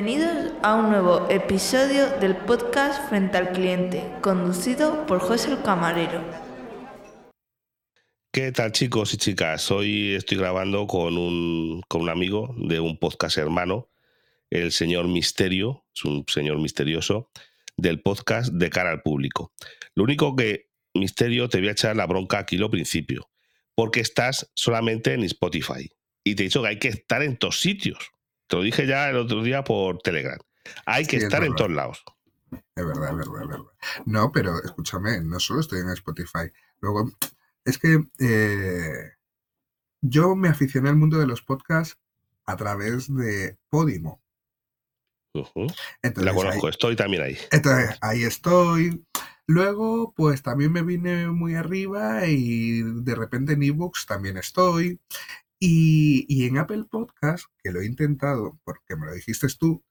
[0.00, 6.22] Bienvenidos a un nuevo episodio del podcast Frente al Cliente, conducido por José el Camarero.
[8.32, 9.72] ¿Qué tal chicos y chicas?
[9.72, 13.88] Hoy estoy grabando con un, con un amigo de un podcast hermano,
[14.50, 17.28] el señor Misterio, es un señor misterioso,
[17.76, 19.52] del podcast de cara al público.
[19.96, 23.28] Lo único que, Misterio, te voy a echar la bronca aquí lo principio,
[23.74, 25.90] porque estás solamente en Spotify.
[26.22, 28.12] Y te he dicho que hay que estar en todos sitios.
[28.48, 30.38] Te lo dije ya el otro día por Telegram.
[30.86, 32.02] Hay que es estar en todos lados.
[32.50, 33.64] Es verdad, es verdad, es verdad.
[34.06, 36.50] No, pero escúchame, no solo estoy en Spotify.
[36.80, 37.10] Luego,
[37.64, 39.12] es que eh,
[40.00, 41.98] yo me aficioné al mundo de los podcasts
[42.46, 44.22] a través de Podimo.
[45.34, 45.66] Ujú.
[46.02, 47.38] Entonces, La ahí, conozco, estoy también ahí.
[47.50, 49.04] entonces, ahí estoy.
[49.46, 55.00] Luego, pues también me vine muy arriba y de repente en ebooks también estoy.
[55.60, 59.82] Y, y en Apple Podcast, que lo he intentado, porque me lo dijiste tú,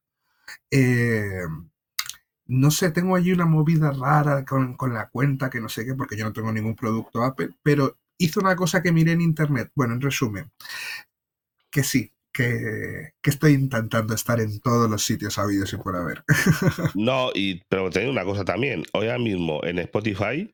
[0.71, 1.41] eh,
[2.45, 5.93] no sé, tengo allí una movida rara con, con la cuenta, que no sé qué,
[5.93, 9.71] porque yo no tengo ningún producto Apple, pero hice una cosa que miré en internet.
[9.75, 10.51] Bueno, en resumen,
[11.69, 16.23] que sí, que, que estoy intentando estar en todos los sitios habidos y por haber.
[16.95, 18.83] No, y, pero te digo una cosa también.
[18.93, 20.53] Hoy mismo en Spotify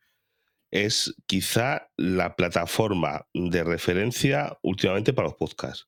[0.73, 5.87] es quizá la plataforma de referencia últimamente para los podcasts.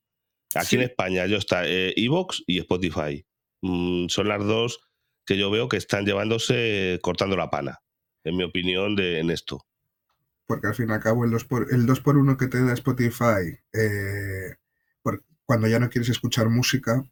[0.54, 0.76] Aquí Sí.
[0.76, 3.26] en España yo está eh, Evox y Spotify.
[3.62, 4.80] Mm, son las dos
[5.26, 7.82] que yo veo que están llevándose, cortando la pana,
[8.24, 9.66] en mi opinión, de, en esto.
[10.48, 12.64] porque al fin y al cabo el 2 por, el 2 por 1 que te
[12.64, 14.54] da Spotify, eh,
[15.02, 17.04] por- cuando ya no quieres escuchar música,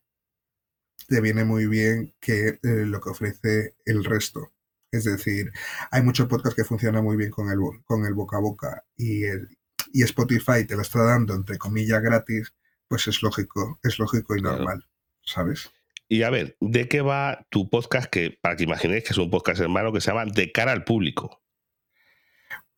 [1.07, 4.51] te viene muy bien que eh, lo que ofrece el resto.
[4.93, 5.51] Es decir,
[5.89, 9.23] hay muchos podcasts que funcionan muy bien con el, con el boca a boca y,
[9.23, 9.47] el,
[9.91, 12.53] y Spotify te lo está dando entre comillas gratis,
[12.87, 14.57] pues es lógico, es lógico y Claro.
[14.57, 14.85] normal,
[15.25, 15.71] ¿sabes?
[16.07, 18.07] Y a ver, ¿de qué va tu podcast?
[18.07, 20.83] Que para que imaginéis que es un podcast hermano que se llama De cara al
[20.83, 21.41] público.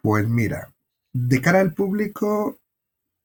[0.01, 0.73] Pues mira,
[1.11, 2.61] de cara al público,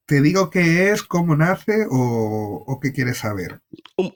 [0.07, 3.61] ¿te digo qué es, cómo nace o, o qué quieres saber?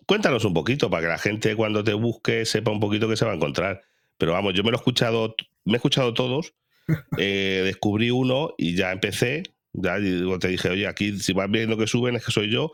[0.06, 3.24] Cuéntanos un poquito para que la gente cuando te busque sepa un poquito qué se
[3.24, 3.82] va a encontrar.
[4.24, 5.34] Pero vamos, yo me lo he escuchado,
[5.66, 6.54] me he escuchado todos,
[7.18, 9.42] eh, descubrí uno y ya empecé.
[9.74, 12.72] Ya digo, te dije, oye, aquí si vas viendo que suben es que soy yo.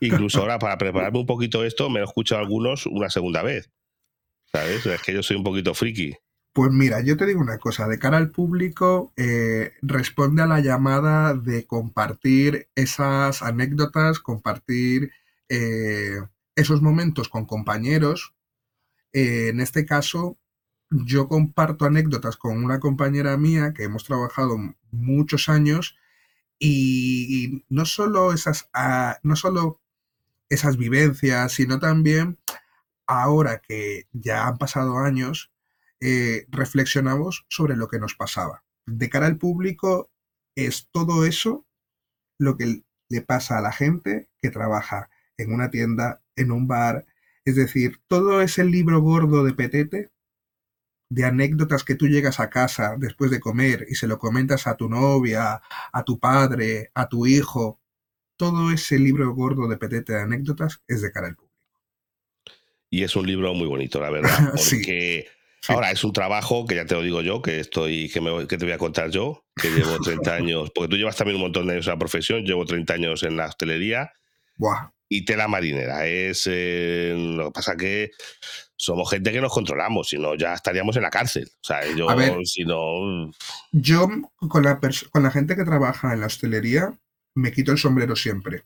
[0.00, 3.68] Incluso ahora para prepararme un poquito esto, me lo he escuchado algunos una segunda vez.
[4.50, 4.86] ¿Sabes?
[4.86, 6.14] Es que yo soy un poquito friki.
[6.54, 10.60] Pues mira, yo te digo una cosa, de cara al público, eh, responde a la
[10.60, 15.10] llamada de compartir esas anécdotas, compartir
[15.50, 16.22] eh,
[16.54, 18.32] esos momentos con compañeros.
[19.12, 20.38] Eh, en este caso,
[20.90, 24.56] yo comparto anécdotas con una compañera mía que hemos trabajado
[24.90, 25.96] muchos años
[26.58, 29.80] y, no solo esas, ah, no solo
[30.48, 32.38] esas vivencias, sino también
[33.06, 35.52] ahora que ya han pasado años,
[36.00, 38.64] eh, reflexionamos sobre lo que nos pasaba.
[38.86, 40.10] De cara al público,
[40.54, 41.66] es todo eso
[42.38, 47.06] lo que le pasa a la gente que trabaja en una tienda, en un bar.
[47.44, 50.10] Es decir, todo ese libro gordo de petete,
[51.08, 54.76] de anécdotas que tú llegas a casa después de comer y se lo comentas a
[54.76, 55.60] tu novia,
[55.92, 57.80] a tu padre, a tu hijo.
[58.36, 61.54] Todo ese libro gordo de petete de anécdotas es de cara al público.
[62.90, 64.30] Y es un libro muy bonito, la verdad.
[64.52, 65.28] Porque
[65.62, 65.72] Sí.
[65.72, 68.56] ahora es un trabajo que ya te lo digo yo, que estoy, que, me, que
[68.56, 71.66] te voy a contar yo, que llevo 30 años, porque tú llevas también un montón
[71.66, 74.12] de años en la profesión, llevo 30 años en la hostelería
[74.58, 76.06] Buah, y tela marinera.
[76.06, 78.12] Es eh, lo que pasa que
[78.76, 81.50] somos gente que nos controlamos, si no ya estaríamos en la cárcel.
[81.54, 82.44] O sea, yo ver.
[82.44, 83.30] si no
[83.72, 84.08] Yo
[84.48, 84.78] con la,
[85.10, 86.92] con la gente que trabaja en la hostelería
[87.34, 88.64] me quito el sombrero siempre.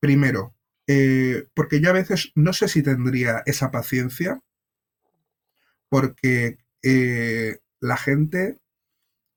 [0.00, 0.54] Primero,
[0.86, 4.42] eh, porque yo a veces no sé si tendría esa paciencia,
[5.88, 8.58] porque eh, la gente,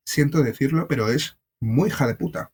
[0.05, 2.51] siento decirlo, pero es muy hija de puta.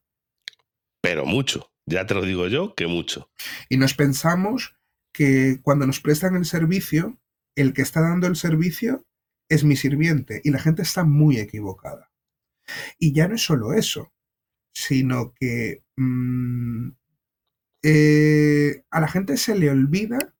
[1.01, 1.71] pero mucho.
[1.89, 3.29] Ya te lo digo yo, que mucho.
[3.69, 4.75] Y nos pensamos
[5.13, 7.17] que cuando nos prestan el servicio,
[7.57, 9.05] el que está dando el servicio
[9.49, 12.11] es mi sirviente y la gente está muy equivocada.
[12.99, 14.13] Y ya no es solo eso,
[14.73, 16.89] sino que mm,
[17.83, 20.33] eh, a la gente se le olvida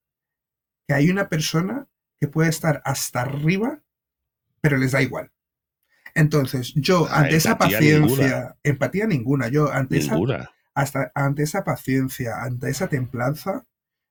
[0.88, 1.88] que hay una persona
[2.20, 3.84] que puede estar hasta arriba,
[4.62, 5.32] pero les da igual.
[6.16, 8.56] Entonces, yo Ah, ante esa paciencia, ninguna.
[8.64, 10.16] empatía ninguna, yo ante esa
[10.74, 13.66] hasta ante esa paciencia, ante esa templanza,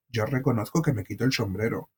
[0.09, 1.91] yo reconozco que me quito el sombrero.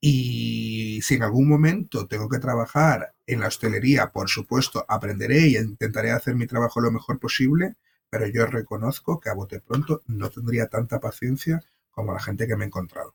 [0.00, 5.56] Y si en algún momento tengo que trabajar en la hostelería, por supuesto, aprenderé y
[5.56, 7.74] intentaré hacer mi trabajo lo mejor posible,
[8.08, 12.56] pero yo reconozco que a bote pronto no tendría tanta paciencia como la gente que
[12.56, 13.14] me he encontrado.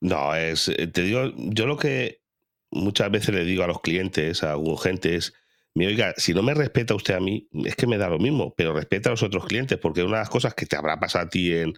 [0.00, 2.22] No, es, eh, te digo, yo lo que
[2.70, 5.34] muchas veces le digo a los clientes, a alguna gente es,
[5.74, 8.54] me oiga, si no me respeta usted a mí, es que me da lo mismo,
[8.56, 11.26] pero respeta a los otros clientes, porque una de las cosas que te habrá pasado
[11.26, 11.74] a ti en,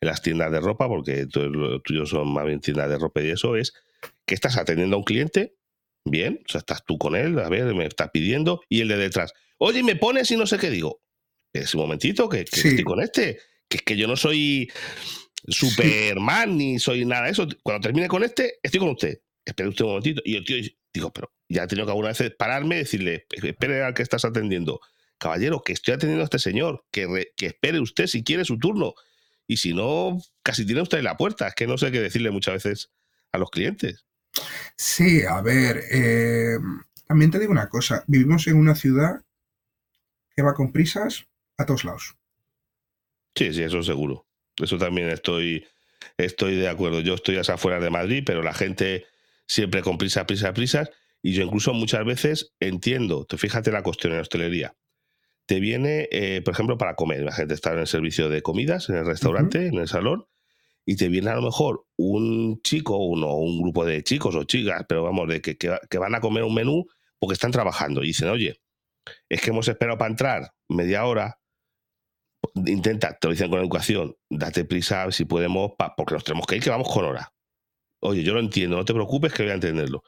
[0.00, 3.30] en las tiendas de ropa, porque los tuyos son más bien tiendas de ropa y
[3.30, 3.72] eso, es
[4.26, 5.56] que estás atendiendo a un cliente,
[6.04, 8.96] bien, o sea, estás tú con él, a ver, me estás pidiendo, y el de
[8.96, 11.02] detrás, oye, me pones y no sé qué digo.
[11.52, 14.70] Es un momentito, que, que estoy con este, que es que yo no soy
[15.46, 17.46] Superman ni soy nada de eso.
[17.62, 19.20] Cuando termine con este, estoy con usted.
[19.44, 20.22] Espere usted un momentito.
[20.24, 20.56] Y el tío
[20.92, 24.24] digo, pero ya he tenido que alguna vez pararme y decirle, espere al que estás
[24.24, 24.80] atendiendo.
[25.18, 28.94] Caballero, que estoy atendiendo a este señor, que, que espere usted si quiere su turno.
[29.48, 31.48] Y si no, casi tiene usted la puerta.
[31.48, 32.90] Es que no sé qué decirle muchas veces
[33.32, 34.04] a los clientes.
[34.76, 36.58] Sí, a ver, eh,
[37.06, 38.04] también te digo una cosa.
[38.06, 39.22] Vivimos en una ciudad
[40.36, 42.14] que va con prisas a todos lados.
[43.34, 44.26] Sí, sí, eso seguro.
[44.56, 45.66] Eso también estoy,
[46.18, 47.00] estoy de acuerdo.
[47.00, 49.06] Yo estoy hasta afuera de Madrid, pero la gente
[49.46, 50.90] siempre con prisa, prisa, prisas.
[51.22, 54.76] Y yo incluso muchas veces entiendo, te fíjate la cuestión en la hostelería.
[55.48, 57.22] Te viene, eh, por ejemplo, para comer.
[57.22, 60.26] La gente está en el servicio de comidas, en el restaurante, en el salón,
[60.84, 64.44] y te viene a lo mejor un chico uno, o un grupo de chicos o
[64.44, 66.84] chicas, pero vamos, de que, que van a comer un menú
[67.18, 68.04] porque están trabajando.
[68.04, 68.60] Y dicen, oye,
[69.30, 71.40] es que hemos esperado para entrar media hora,
[72.66, 76.62] intenta, te lo dicen con educación, date prisa si podemos, porque nos tenemos que ir,
[76.62, 77.32] que vamos con hora.
[78.00, 80.02] Oye, yo lo entiendo, no te preocupes que voy a entenderlo.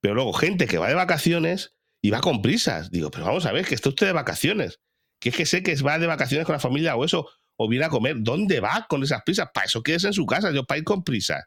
[0.00, 2.90] Pero luego, gente que va de vacaciones y va con prisas.
[2.90, 4.80] Digo, pero vamos a ver, que está usted de vacaciones.
[5.18, 7.84] Que es que sé que va de vacaciones con la familia o eso, o viene
[7.84, 8.16] a comer.
[8.20, 9.48] ¿Dónde va con esas prisas?
[9.52, 11.44] Para eso quedes en su casa, yo para ir con prisas.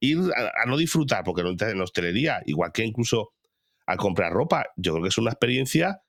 [0.00, 3.32] Ir a, no disfrutar, porque no entras en hostelería, igual que incluso
[3.86, 4.66] al comprar ropa.
[4.76, 6.02] Yo creo que es una experiencia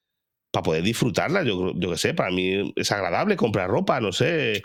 [0.51, 1.43] para poder disfrutarla.
[1.43, 4.61] Yo, yo que sé, para mí es agradable comprar ropa, no sé.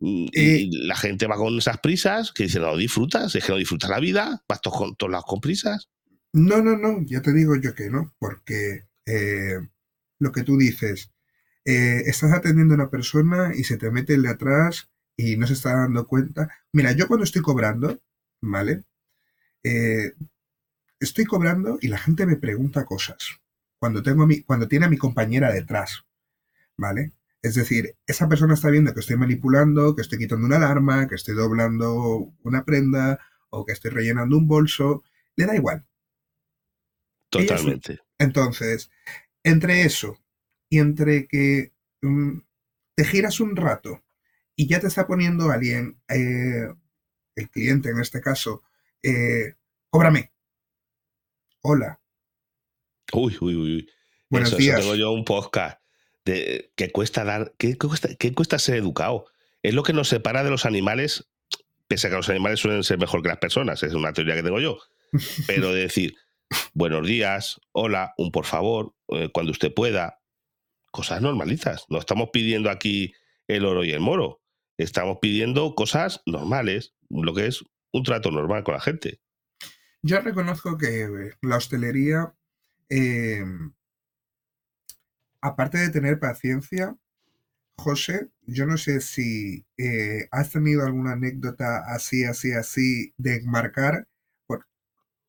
[0.00, 3.58] Mm, y la gente va con esas prisas que dicen, no disfrutas, es que no
[3.58, 5.88] disfrutas la vida, vas todos, con, todos lados con prisas.
[6.32, 9.58] No, no, no, ya te digo yo que no, porque eh,
[10.18, 11.12] lo que tú dices,
[11.64, 15.46] eh, estás atendiendo a una persona y se te mete el de atrás y no
[15.46, 16.48] se está dando cuenta.
[16.72, 18.00] Mira, yo cuando estoy cobrando,
[18.42, 18.84] ¿vale?
[19.64, 20.14] Eh,
[21.00, 23.40] estoy cobrando y la gente me pregunta cosas
[23.78, 26.04] cuando, tengo mi, cuando tiene a mi compañera detrás,
[26.76, 27.14] ¿vale?
[27.42, 31.16] Es decir, esa persona está viendo que estoy manipulando, que estoy quitando una alarma, que
[31.16, 33.20] estoy doblando una prenda
[33.50, 35.04] o que estoy rellenando un bolso,
[35.36, 35.86] le da igual.
[37.40, 38.00] Totalmente.
[38.18, 38.90] Entonces,
[39.42, 40.18] entre eso
[40.68, 42.38] y entre que mm,
[42.94, 44.02] te giras un rato
[44.54, 46.68] y ya te está poniendo alguien, eh,
[47.34, 48.62] el cliente en este caso,
[49.02, 49.54] eh,
[49.90, 50.32] cóbrame.
[51.62, 52.02] Hola,
[53.12, 53.90] Uy, uy, uy.
[54.30, 54.80] Buenos días.
[54.80, 55.78] tengo yo un podcast
[56.24, 59.26] de que cuesta dar, ¿qué cuesta, qué cuesta ser educado.
[59.62, 61.28] Es lo que nos separa de los animales,
[61.88, 64.42] pese a que los animales suelen ser mejor que las personas, es una teoría que
[64.42, 64.78] tengo yo.
[65.46, 66.16] Pero decir,
[66.74, 70.20] buenos días, hola, un por favor, eh, cuando usted pueda,
[70.90, 71.86] cosas normalitas.
[71.88, 73.14] No estamos pidiendo aquí
[73.48, 74.40] el oro y el moro.
[74.78, 79.20] Estamos pidiendo cosas normales, lo que es un trato normal con la gente.
[80.02, 82.34] Yo reconozco que eh, la hostelería
[82.94, 83.72] Em,
[85.40, 86.94] aparte de tener paciencia,
[87.78, 94.06] José, yo no sé si eh, has tenido alguna anécdota así, así, así de marcar,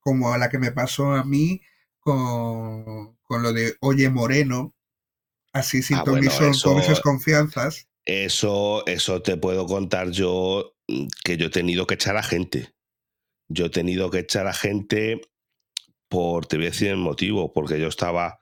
[0.03, 1.61] como la que me pasó a mí
[1.99, 4.75] con, lo de Oye Moreno,
[5.53, 7.87] así sin ah, con esas confianzas.
[8.05, 12.73] Eso, eso te puedo contar yo, mm, que yo he tenido que echar a gente.
[13.47, 15.21] Yo he tenido que echar a gente
[16.09, 18.41] por, te voy a decir el motivo, porque yo estaba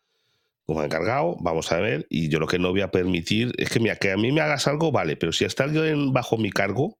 [0.65, 3.79] como encargado, vamos a ver, y yo lo que no voy a permitir es que,
[3.79, 6.99] mira, que a mí me hagas algo, vale, pero si está alguien bajo mi cargo,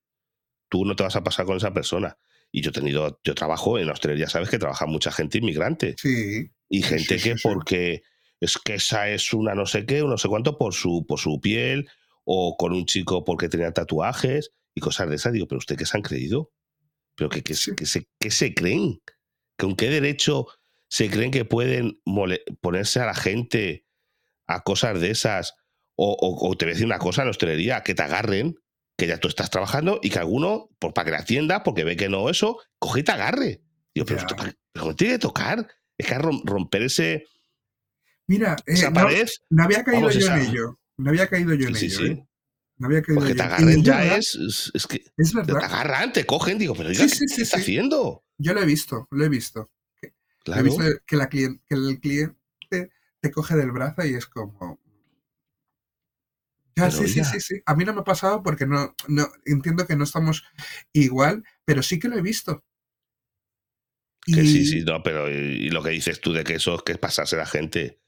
[0.69, 2.17] tú no te vas a pasar con esa persona.
[2.51, 5.95] Y yo he tenido, yo trabajo en hostelería, sabes que trabaja mucha gente inmigrante.
[5.97, 6.51] Sí.
[6.69, 8.03] Y gente que porque
[8.39, 11.39] es que esa es una no sé qué, no sé cuánto por su, por su
[11.39, 11.89] piel,
[12.23, 15.33] o con un chico porque tenía tatuajes y cosas de esas.
[15.33, 16.51] Digo, pero usted qué se han creído?
[17.15, 19.01] ¿Pero qué, qué, qué, se, qué se creen?
[19.57, 20.47] ¿Con qué derecho
[20.89, 22.01] se creen que pueden
[22.59, 23.85] ponerse a la gente
[24.47, 25.55] a cosas de esas,
[25.95, 28.55] o, te voy a decir una cosa en hostelería, que te agarren,
[28.97, 31.95] que ya tú estás trabajando y que alguno, por, para que la atienda, porque ve
[31.95, 33.61] que no eso, coge y te agarre.
[33.93, 34.25] Digo, pero,
[34.75, 35.67] no tiene que tocar,
[35.97, 37.25] es que romper ese.
[38.27, 39.27] Mira, eh, esa pared.
[39.49, 40.79] No, había caído yo en ello.
[40.97, 41.97] No había caído yo en ello.
[41.97, 42.05] Sí.
[42.05, 42.27] ¿eh?
[42.77, 45.59] No había caído Porque te agarren ya es, es, que es verdad.
[45.59, 48.23] te agarran, te cogen, digo, pero ¿qué está haciendo?
[48.37, 49.69] Yo lo he visto, lo he visto.
[50.45, 54.80] He visto que, la que el cliente te coge del brazo y es como.
[56.85, 57.61] Ya, sí, sí, sí, sí.
[57.65, 60.43] A mí no me ha pasado porque no, no entiendo que no estamos
[60.93, 62.63] igual, pero sí que lo he visto.
[64.25, 66.91] Que sí, sí, no, pero y, lo que dices tú de que eso es que
[66.91, 67.99] es pasarse la gente,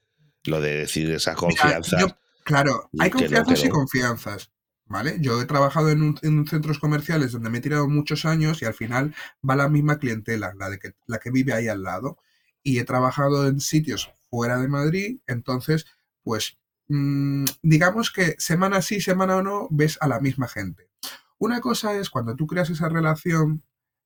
[0.44, 1.98] lo de decir esa confianza.
[2.44, 4.50] claro, hay confianzas y confianzas.
[4.86, 5.16] ¿Vale?
[5.18, 8.74] Yo he trabajado en, en, centros comerciales donde me he tirado muchos años y al
[8.74, 9.14] final
[9.48, 12.18] va la misma clientela, la, de que, la que vive ahí al lado.
[12.62, 15.86] Y he trabajado en sitios fuera de Madrid, entonces,
[16.22, 20.90] pues, mm, digamos que semana sí, semana o no, ves a la misma gente.
[21.38, 23.62] Una cosa es cuando tú creas esa relación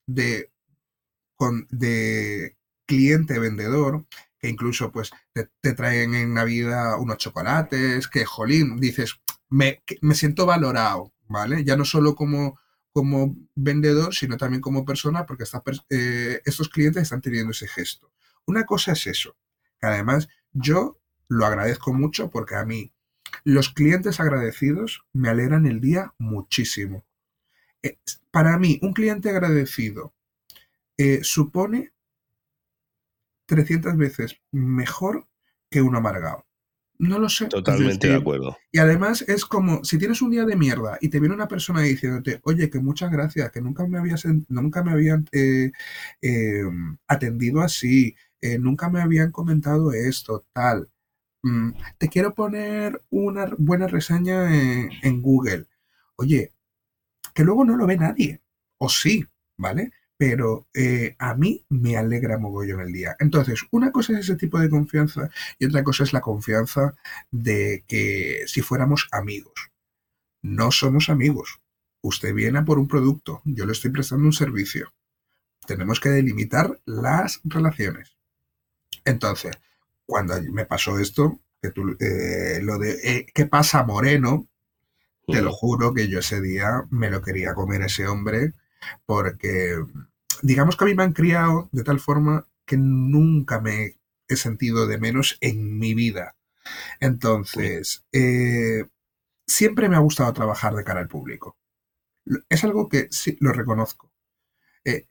[0.07, 0.51] de,
[1.37, 2.57] con, de
[2.87, 4.07] cliente-vendedor,
[4.39, 10.47] que incluso pues te, traen en Navidad unos chocolates, que jolín, dices, me, me siento
[10.47, 11.65] valorado, ¿vale?
[11.65, 12.59] Ya no solo como,
[12.93, 15.45] como vendedor, sino también como persona, porque
[15.91, 18.11] eh, estos clientes están teniendo ese gesto.
[18.47, 19.37] Una cosa es eso,
[19.81, 22.93] que además yo lo agradezco mucho porque a mí
[23.45, 27.05] los clientes agradecidos me alegran el día muchísimo.
[27.83, 27.99] Eh,
[28.31, 30.15] para mí, un cliente agradecido
[30.97, 31.93] eh, supone
[33.47, 35.27] 300 veces mejor
[35.71, 36.45] que un amargado.
[36.99, 37.47] No lo sé.
[37.47, 38.59] Totalmente de acuerdo.
[38.73, 41.83] Y además es como, si tienes un día de mierda y te viene una persona
[41.83, 45.71] diciéndote, oye, que muchas gracias, que nunca me, habías, nunca me habían eh,
[46.21, 50.89] em, atendido así, eh, nunca me habían comentado esto, tal.
[51.43, 55.67] Mm, te quiero poner una buena reseña en Google.
[56.17, 56.53] Oye,
[57.35, 58.43] que luego no lo ve nadie.
[58.79, 59.27] O sí,
[59.57, 59.93] ¿vale?
[60.19, 63.17] pero eh, a mí me alegra mogollón el día.
[63.21, 65.31] Entonces, una cosa es ese tipo de confianza
[65.61, 66.95] y otra cosa es la confianza
[67.31, 69.71] de que si fuéramos amigos.
[70.43, 71.61] No somos amigos.
[72.03, 74.93] Usted viene por un producto, yo le estoy prestando un servicio.
[75.67, 78.17] Tenemos que delimitar las relaciones.
[79.05, 79.57] Entonces,
[80.09, 84.49] cuando me pasó esto, que eh, lo de eh, ¿qué pasa, Moreno?
[85.27, 88.55] Te lo juro que yo ese día me lo quería comer ese hombre
[89.05, 89.77] porque
[90.41, 94.87] digamos que a mí me han criado de tal forma que nunca me he sentido
[94.87, 96.37] de menos en mi vida.
[97.01, 98.87] Entonces, eh,
[99.47, 101.59] siempre me ha gustado trabajar de cara al público.
[102.49, 104.11] Es algo que sí lo reconozco.
[104.87, 105.07] Eh,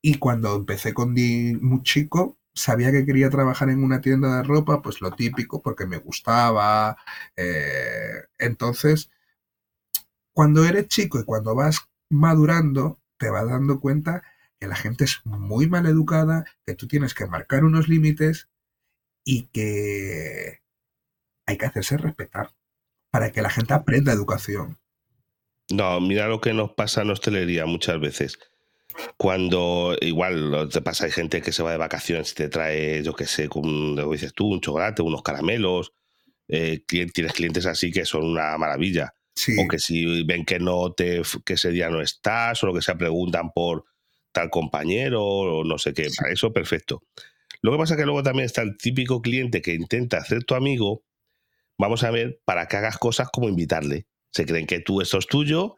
[0.00, 4.42] y cuando empecé con Di muy chico, sabía que quería trabajar en una tienda de
[4.42, 6.96] ropa, pues lo típico, porque me gustaba.
[7.36, 9.10] Eh, entonces,
[10.32, 14.22] cuando eres chico y cuando vas madurando, te vas dando cuenta
[14.58, 18.48] que la gente es muy mal educada, que tú tienes que marcar unos límites
[19.24, 20.62] y que
[21.46, 22.50] hay que hacerse respetar
[23.10, 24.78] para que la gente aprenda educación.
[25.70, 28.38] No, mira lo que nos pasa en hostelería muchas veces.
[29.16, 33.14] Cuando igual te pasa, hay gente que se va de vacaciones y te trae, yo
[33.14, 35.92] qué sé, como dices tú, un chocolate, unos caramelos.
[36.48, 39.14] Eh, tienes clientes así que son una maravilla.
[39.56, 42.82] O que si ven que no te, que ese día no estás, o lo que
[42.82, 43.84] sea, preguntan por
[44.32, 46.08] tal compañero, o no sé qué.
[46.16, 47.04] Para eso, perfecto.
[47.62, 50.54] Lo que pasa es que luego también está el típico cliente que intenta hacer tu
[50.54, 51.04] amigo.
[51.76, 54.06] Vamos a ver, para que hagas cosas como invitarle.
[54.32, 55.76] Se creen que tú eso es tuyo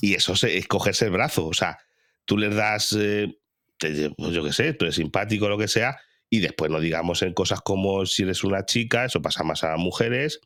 [0.00, 1.46] y eso es cogerse el brazo.
[1.46, 1.78] O sea,
[2.24, 3.38] tú les das, eh,
[3.78, 5.98] pues yo qué sé, tú eres simpático lo que sea,
[6.30, 9.70] y después no digamos en cosas como si eres una chica, eso pasa más a
[9.70, 10.40] las mujeres,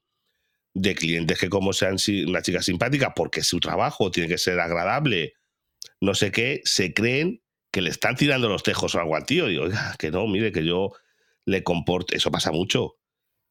[0.74, 5.34] de clientes que como sean una chica simpática, porque su trabajo tiene que ser agradable,
[6.00, 7.42] no sé qué, se creen
[7.76, 9.50] que le están tirando los tejos o algo al tío.
[9.50, 10.92] Y oiga, que no, mire, que yo
[11.44, 12.14] le comporto.
[12.14, 12.96] Eso pasa mucho.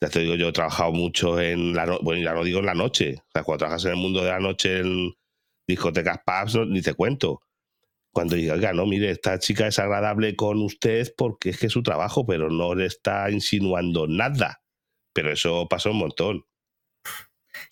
[0.01, 2.65] Ya te digo, yo he trabajado mucho en la noche, bueno, ya no digo en
[2.65, 3.15] la noche.
[3.20, 5.13] O sea, cuando trabajas en el mundo de la noche en
[5.67, 7.41] discotecas, pubs, ni te cuento.
[8.15, 11.74] Cuando diga, oiga, no, mire, esta chica es agradable con usted porque es que es
[11.74, 14.63] su trabajo, pero no le está insinuando nada.
[15.12, 16.45] Pero eso pasa un montón.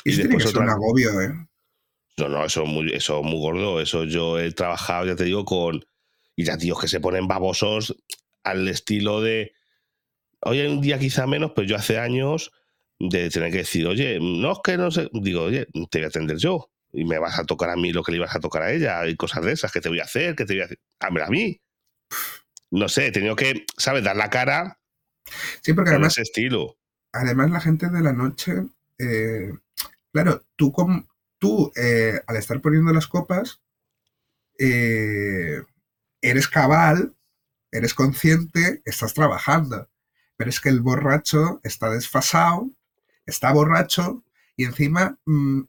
[0.03, 1.29] Y, y después es un agobio, ¿eh?
[2.17, 3.79] No, no, eso es muy, eso muy gordo.
[3.79, 5.85] Eso yo he trabajado, ya te digo, con.
[6.35, 7.95] Y ya tíos que se ponen babosos
[8.43, 9.53] al estilo de.
[10.41, 12.51] Hoy en día quizá menos, pero yo hace años
[12.99, 15.09] de tener que decir, oye, no es que no sé.
[15.13, 16.69] Digo, oye, te voy a atender yo.
[16.93, 19.05] Y me vas a tocar a mí lo que le ibas a tocar a ella.
[19.07, 19.71] Y cosas de esas.
[19.71, 20.35] que te voy a hacer?
[20.35, 20.79] que te voy a hacer?
[20.99, 21.59] a mí.
[22.71, 24.03] No sé, he tenido que, ¿sabes?
[24.03, 24.79] Dar la cara.
[25.61, 26.13] Sí, porque además.
[26.13, 26.77] Ese estilo.
[27.11, 28.53] Además, la gente de la noche.
[28.99, 29.51] Eh,
[30.11, 31.07] claro, tú, como,
[31.39, 33.59] tú eh, al estar poniendo las copas,
[34.59, 35.61] eh,
[36.21, 37.15] eres cabal,
[37.71, 39.89] eres consciente, estás trabajando.
[40.37, 42.69] Pero es que el borracho está desfasado,
[43.25, 44.23] está borracho
[44.55, 45.61] y encima mm,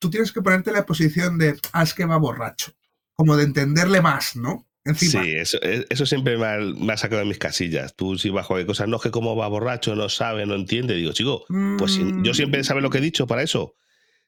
[0.00, 2.72] tú tienes que ponerte en la posición de, ah, es que va borracho.
[3.14, 4.66] Como de entenderle más, ¿no?
[4.82, 5.22] Encima.
[5.22, 7.94] Sí, eso, e, eso siempre me ha, sacado de mis casillas.
[7.94, 10.94] Tú si bajo de cosas, no es que como va borracho, no sabe, no entiende.
[10.94, 11.44] Digo, chico,
[11.78, 12.64] pues yo siempre mm.
[12.64, 13.74] sabe lo que he dicho para eso.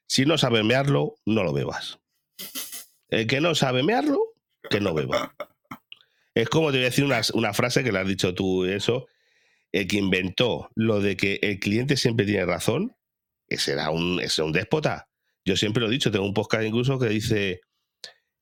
[0.06, 1.98] Si no sabe mearlo, no lo bebas.
[3.08, 4.20] El que no sabe mearlo,
[4.68, 5.34] que no beba.
[6.34, 9.06] Es como te voy a decir una, una frase que le has dicho tú, eso.
[9.70, 12.94] El que inventó lo de que el cliente siempre tiene razón,
[13.48, 15.08] ese era un, ese era un déspota.
[15.44, 17.60] Yo siempre lo he dicho, tengo un podcast incluso que dice,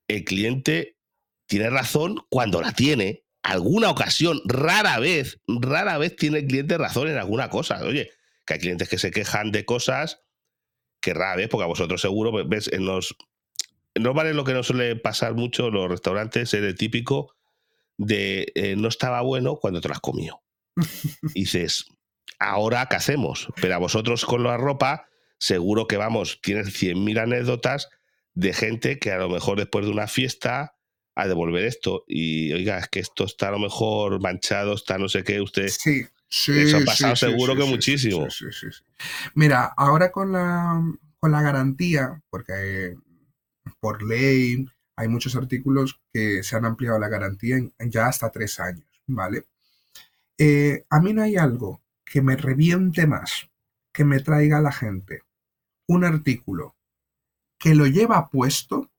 [0.08, 0.96] el cliente
[1.46, 3.24] tiene razón cuando la tiene.
[3.42, 7.82] Alguna ocasión, rara vez, rara vez tiene el cliente razón en alguna cosa.
[7.84, 8.10] Oye,
[8.44, 10.20] que hay clientes que se quejan de cosas
[11.00, 13.16] que rara vez, porque a vosotros seguro, pues, ves, en los...
[13.98, 17.34] No vale lo que nos suele pasar mucho en los restaurantes, es el típico
[17.96, 20.42] de eh, no estaba bueno cuando te lo has comido.
[21.34, 21.86] Y dices,
[22.38, 23.48] ahora qué hacemos?
[23.60, 25.09] Pero a vosotros con la ropa,
[25.40, 27.88] seguro que vamos, tienes 100.000 anécdotas
[28.34, 30.76] de gente que a lo mejor después de una fiesta
[31.16, 35.08] a devolver esto y oiga, es que esto está a lo mejor manchado, está no
[35.08, 35.68] sé qué, usted...
[35.68, 36.52] Sí, sí.
[36.60, 38.30] Eso ha pasado sí, seguro sí, que sí, muchísimo.
[38.30, 38.84] sí, sí, sí.
[39.34, 40.80] Mira, ahora con la,
[41.18, 42.96] con la garantía, porque
[43.80, 48.30] por ley hay muchos artículos que se han ampliado la garantía en, en ya hasta
[48.30, 49.46] tres años, ¿vale?
[50.38, 53.48] Eh, a mí no hay algo que me reviente más,
[53.92, 55.22] que me traiga a la gente
[55.90, 56.76] un artículo
[57.58, 58.92] que lo lleva puesto,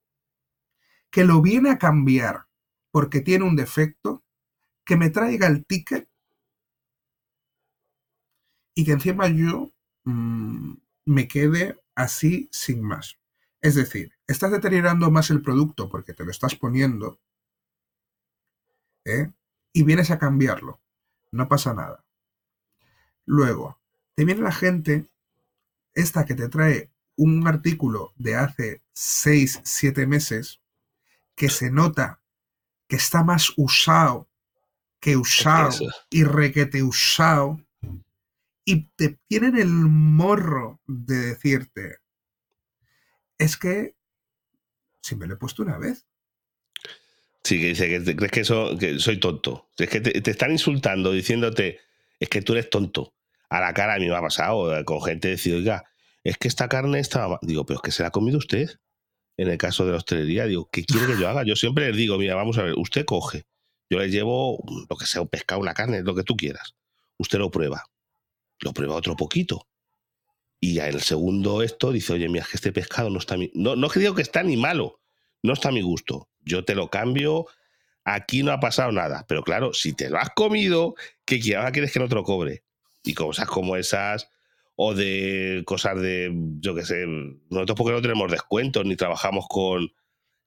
[1.10, 2.48] que lo viene a cambiar
[2.92, 4.26] porque tiene un defecto,
[4.84, 6.10] que me traiga el ticket
[8.76, 9.72] y que encima yo
[10.04, 10.74] mm,
[11.06, 13.18] me quede así sin más.
[13.62, 17.22] Es decir, estás deteriorando más el producto porque te lo estás poniendo
[19.06, 19.32] ¿eh?
[19.72, 20.82] y vienes a cambiarlo.
[21.32, 22.04] No pasa nada.
[23.26, 23.80] Luego,
[24.14, 25.11] te viene la gente,
[25.94, 30.62] esta que te trae un artículo de hace 6, 7 meses,
[31.36, 32.22] que se nota
[32.88, 34.28] que está más usado
[35.02, 35.72] que usado
[36.10, 37.60] y requete usado,
[38.64, 41.98] y te tienen el morro de decirte,
[43.38, 43.96] es que
[45.02, 46.06] si me lo he puesto una vez.
[47.44, 49.68] Sí, que dice que crees que, eso, que soy tonto.
[49.76, 51.80] Es que te, te están insultando, diciéndote,
[52.20, 53.16] es que tú eres tonto.
[53.52, 55.84] A la cara a mí me ha pasado eh, con gente decir, oiga,
[56.24, 57.38] es que esta carne estaba.
[57.42, 58.80] Digo, pero es que se la ha comido usted.
[59.36, 61.44] En el caso de la hostelería, digo, ¿qué quiere que yo haga?
[61.44, 63.44] Yo siempre les digo, mira, vamos a ver, usted coge.
[63.90, 66.76] Yo le llevo lo que sea, un pescado, una carne, lo que tú quieras.
[67.18, 67.84] Usted lo prueba.
[68.62, 69.68] Lo prueba otro poquito.
[70.62, 73.52] Y ya el segundo esto dice, oye, mira, es que este pescado no está mi...
[73.54, 75.02] No, no es que digo que está ni malo,
[75.44, 76.30] no está a mi gusto.
[76.40, 77.48] Yo te lo cambio,
[78.06, 79.26] aquí no ha pasado nada.
[79.28, 81.58] Pero claro, si te lo has comido, ¿qué quieres?
[81.58, 82.64] Ahora quieres que no te lo cobre.
[83.04, 84.30] Y cosas como esas,
[84.76, 87.06] o de cosas de, yo qué sé,
[87.50, 89.92] nosotros porque no tenemos descuentos ni trabajamos con,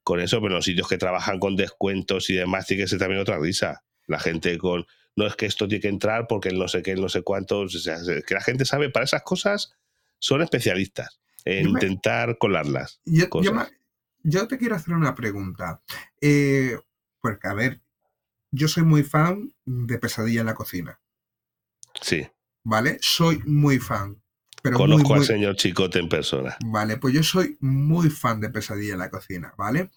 [0.02, 2.98] con eso, pero en los sitios que trabajan con descuentos y demás, tiene que ser
[2.98, 3.84] también otra risa.
[4.06, 4.86] La gente con,
[5.16, 7.22] no es que esto tiene que entrar porque el no sé qué, el no sé
[7.22, 9.74] cuántos, o sea, que la gente sabe, para esas cosas
[10.18, 13.00] son especialistas en Yo me- intentar colarlas.
[13.04, 13.28] Yo,
[14.22, 15.82] yo te quiero hacer una pregunta.
[16.20, 16.78] Eh,
[17.20, 17.80] porque, a ver,
[18.50, 21.00] yo soy muy fan de Pesadilla en la cocina,
[22.00, 22.26] Sí,
[22.64, 22.98] ¿vale?
[23.00, 24.20] Soy muy fan.
[24.62, 26.56] Pero muy, conozco al muy- señor Chicote en persona.
[26.64, 29.90] Vale, pues yo soy muy fan de Pesadilla en la cocina, ¿vale?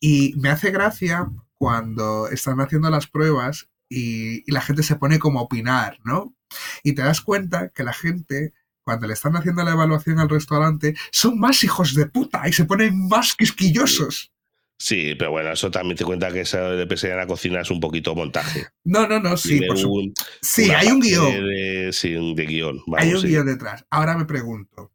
[0.00, 5.18] Y me hace gracia cuando están haciendo las pruebas y, y la gente se pone
[5.18, 6.34] como a opinar, ¿no?
[6.82, 10.96] Y te das cuenta que la gente, cuando le están haciendo la evaluación al restaurante,
[11.12, 14.32] son más hijos de puta y se ponen más quisquillosos.
[14.78, 17.70] Sí, pero bueno, eso también te cuenta que eso de pesadilla en la cocina es
[17.70, 18.66] un poquito montaje.
[18.84, 21.32] No, no, no, sí, Tiene por su- un- sí, hay un guion.
[21.46, 22.82] De, sí, un- de guion.
[22.96, 23.28] Hay un sí.
[23.28, 23.86] guion detrás.
[23.90, 24.92] Ahora me pregunto,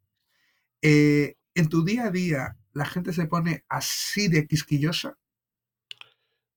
[0.83, 5.17] eh, ¿en tu día a día la gente se pone así de quisquillosa?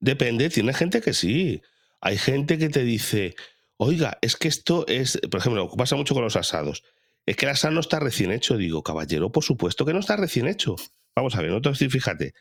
[0.00, 1.62] Depende, tiene gente que sí.
[2.00, 3.34] Hay gente que te dice,
[3.78, 6.84] oiga, es que esto es, por ejemplo, pasa mucho con los asados.
[7.26, 8.58] Es que el asado no está recién hecho.
[8.58, 10.76] Digo, caballero, por supuesto que no está recién hecho.
[11.16, 12.34] Vamos a ver, nosotros sí, fíjate,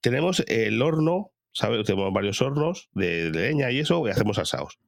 [0.00, 1.84] tenemos el horno, ¿sabes?
[1.86, 4.78] Tenemos varios hornos de, de leña y eso, y hacemos asados.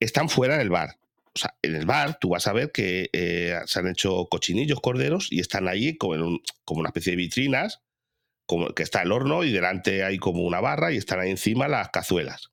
[0.00, 0.98] Están fuera en el bar.
[1.34, 4.80] O sea, en el bar tú vas a ver que eh, se han hecho cochinillos,
[4.80, 7.80] corderos, y están allí como, en un- como una especie de vitrinas,
[8.46, 11.68] como que está el horno y delante hay como una barra y están ahí encima
[11.68, 12.50] las cazuelas.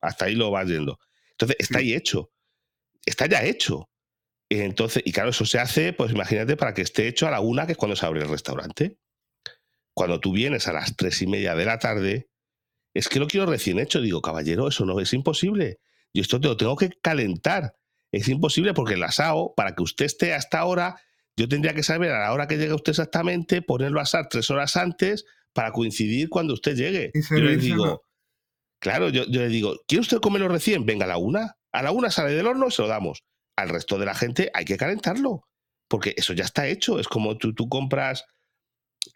[0.00, 0.98] Hasta ahí lo vas viendo.
[1.30, 2.30] Entonces, está ahí hecho.
[3.06, 3.88] Está ya hecho.
[4.50, 7.66] Entonces, y claro, eso se hace, pues imagínate, para que esté hecho a la una,
[7.66, 8.96] que es cuando se abre el restaurante.
[9.98, 12.28] Cuando tú vienes a las tres y media de la tarde,
[12.94, 14.00] es que lo quiero recién hecho.
[14.00, 15.80] Digo, caballero, eso no es imposible.
[16.12, 17.72] Y esto te lo tengo que calentar.
[18.12, 21.00] Es imposible porque el asado, para que usted esté hasta ahora,
[21.36, 24.48] yo tendría que saber a la hora que llegue usted exactamente, ponerlo a asar tres
[24.50, 27.10] horas antes para coincidir cuando usted llegue.
[27.12, 28.02] Y Yo le digo,
[28.78, 30.86] claro, yo, yo le digo, ¿quiere usted comerlo recién?
[30.86, 31.56] Venga, a la una.
[31.72, 33.24] A la una sale del horno, se lo damos.
[33.56, 35.48] Al resto de la gente hay que calentarlo.
[35.88, 37.00] Porque eso ya está hecho.
[37.00, 38.24] Es como tú, tú compras,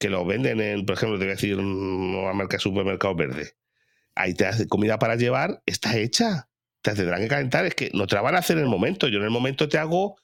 [0.02, 3.54] que lo venden en, por ejemplo, te voy a decir, una marca supermercado verde.
[4.16, 6.48] ahí te hace comida para llevar, está hecha.
[6.80, 9.06] Te tendrán que calentar, es que no te la van a hacer en el momento.
[9.06, 10.16] Yo en el momento te hago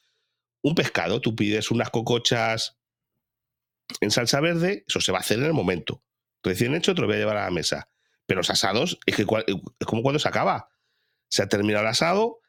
[0.62, 2.76] un pescado, tú pides unas cocochas
[4.00, 6.02] en salsa verde, eso se va a hacer en el momento.
[6.42, 7.88] Recién hecho te lo voy a llevar a la mesa.
[8.26, 10.70] Pero los asados es, que, es como cuando se acaba.
[11.28, 12.40] Se ha terminado el asado,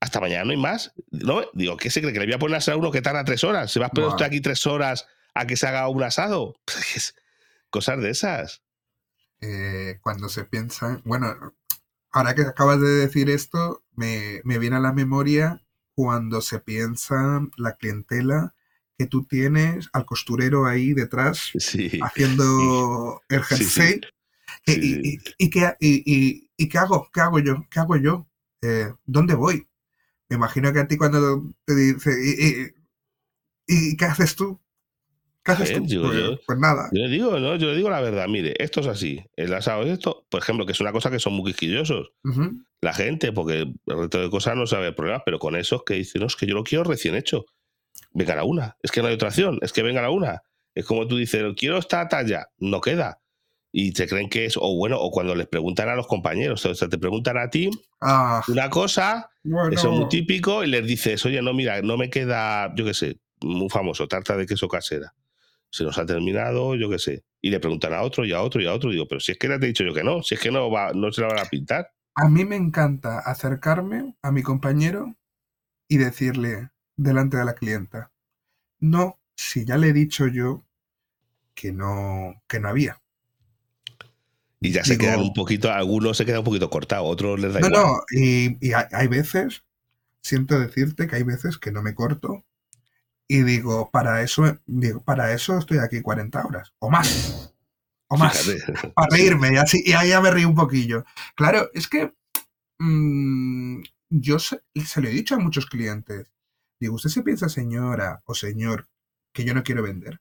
[0.00, 0.92] hasta mañana no hay más.
[1.12, 1.44] ¿No?
[1.54, 2.12] Digo, ¿qué se cree?
[2.12, 3.70] ¿Que le voy a poner a asar uno que tarda tres horas?
[3.70, 6.56] ¿Se va a esperar usted aquí tres horas a que se haga un asado?
[7.70, 8.62] Cosas de esas.
[9.40, 11.54] Eh, cuando se piensa, bueno,
[12.10, 15.62] ahora que acabas de decir esto, me, me viene a la memoria
[15.94, 18.54] cuando se piensa la clientela
[18.98, 21.52] que tú tienes al costurero ahí detrás
[22.02, 24.00] haciendo el jersey.
[24.66, 27.10] y, y, qué, y, qué hago?
[27.12, 27.66] ¿Qué hago yo?
[27.70, 28.26] ¿Qué hago yo?
[28.62, 29.68] Eh, ¿Dónde voy?
[30.28, 32.74] Me imagino que a ti cuando te dice,
[33.66, 34.60] ¿y, qué haces tú?
[35.46, 36.02] ¿Qué haces tú?
[36.02, 36.90] Pues, pues, nada.
[36.92, 37.56] Yo le digo, ¿no?
[37.56, 39.24] Yo le digo la verdad, mire, esto es así.
[39.36, 42.10] El asado es esto, por ejemplo, que es una cosa que son muy quisquillosos.
[42.82, 46.20] La gente, porque el resto de cosas no sabe problemas, pero con esos que dicen,
[46.20, 47.46] no, es que yo lo quiero recién hecho
[48.16, 48.76] venga a la una.
[48.82, 50.42] Es que no hay otra opción, es que venga a la una.
[50.74, 53.20] Es como tú dices, quiero esta talla, no queda.
[53.72, 56.74] Y te creen que es, o bueno, o cuando les preguntan a los compañeros, o
[56.74, 57.68] sea, te preguntan a ti
[58.00, 58.42] ah.
[58.48, 59.30] una cosa,
[59.70, 62.94] eso es muy típico, y les dices, oye, no, mira, no me queda, yo qué
[62.94, 65.12] sé, muy famoso, tarta de queso casera.
[65.70, 67.24] Se nos ha terminado, yo qué sé.
[67.40, 68.90] Y le preguntan a otro y a otro y a otro.
[68.90, 70.40] Y digo, pero si es que ya te he dicho yo que no, si es
[70.40, 71.90] que no, va, no se la van a pintar.
[72.14, 75.14] A mí me encanta acercarme a mi compañero
[75.88, 78.10] y decirle delante de la clienta,
[78.80, 80.64] no, si ya le he dicho yo
[81.54, 83.02] que no, que no había.
[84.60, 87.60] Y ya se quedan un poquito, algunos se quedan un poquito cortados, otros les da
[87.60, 89.64] no, No, y, hay, veces,
[90.22, 92.44] siento decirte que hay veces que no me corto
[93.28, 97.54] y digo, para eso, digo, para eso estoy aquí 40 horas, o más,
[98.08, 98.48] o más,
[98.94, 101.04] para reírme, y así, y ahí ya me río un poquillo.
[101.34, 102.12] Claro, es que
[102.78, 106.26] mm, yo se, se lo he dicho a muchos clientes,
[106.78, 108.88] Digo, ¿usted se piensa, señora o señor,
[109.32, 110.20] que yo no quiero vender?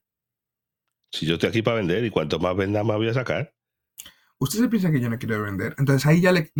[1.12, 3.54] Si yo estoy aquí para vender y cuanto más venda, más voy a sacar.
[4.38, 5.76] Usted se piensa que yo no quiero vender.
[5.78, 6.52] Entonces ahí ya les,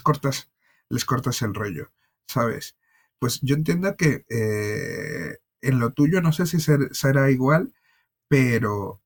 [0.00, 0.50] cortas,
[0.88, 1.92] les cortas el rollo,
[2.26, 2.76] ¿sabes?
[3.18, 7.72] Pues yo entiendo que eh, en lo tuyo no sé si será igual,
[8.28, 9.02] pero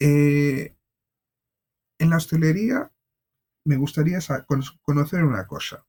[0.00, 0.76] eh,
[1.98, 2.92] en la hostelería
[3.64, 4.18] me gustaría
[4.82, 5.84] conocer una cosa.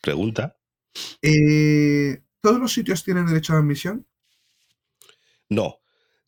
[0.00, 0.56] Pregunta.
[1.20, 4.06] Eh, ¿Todos los sitios tienen derecho a admisión?
[5.48, 5.80] No,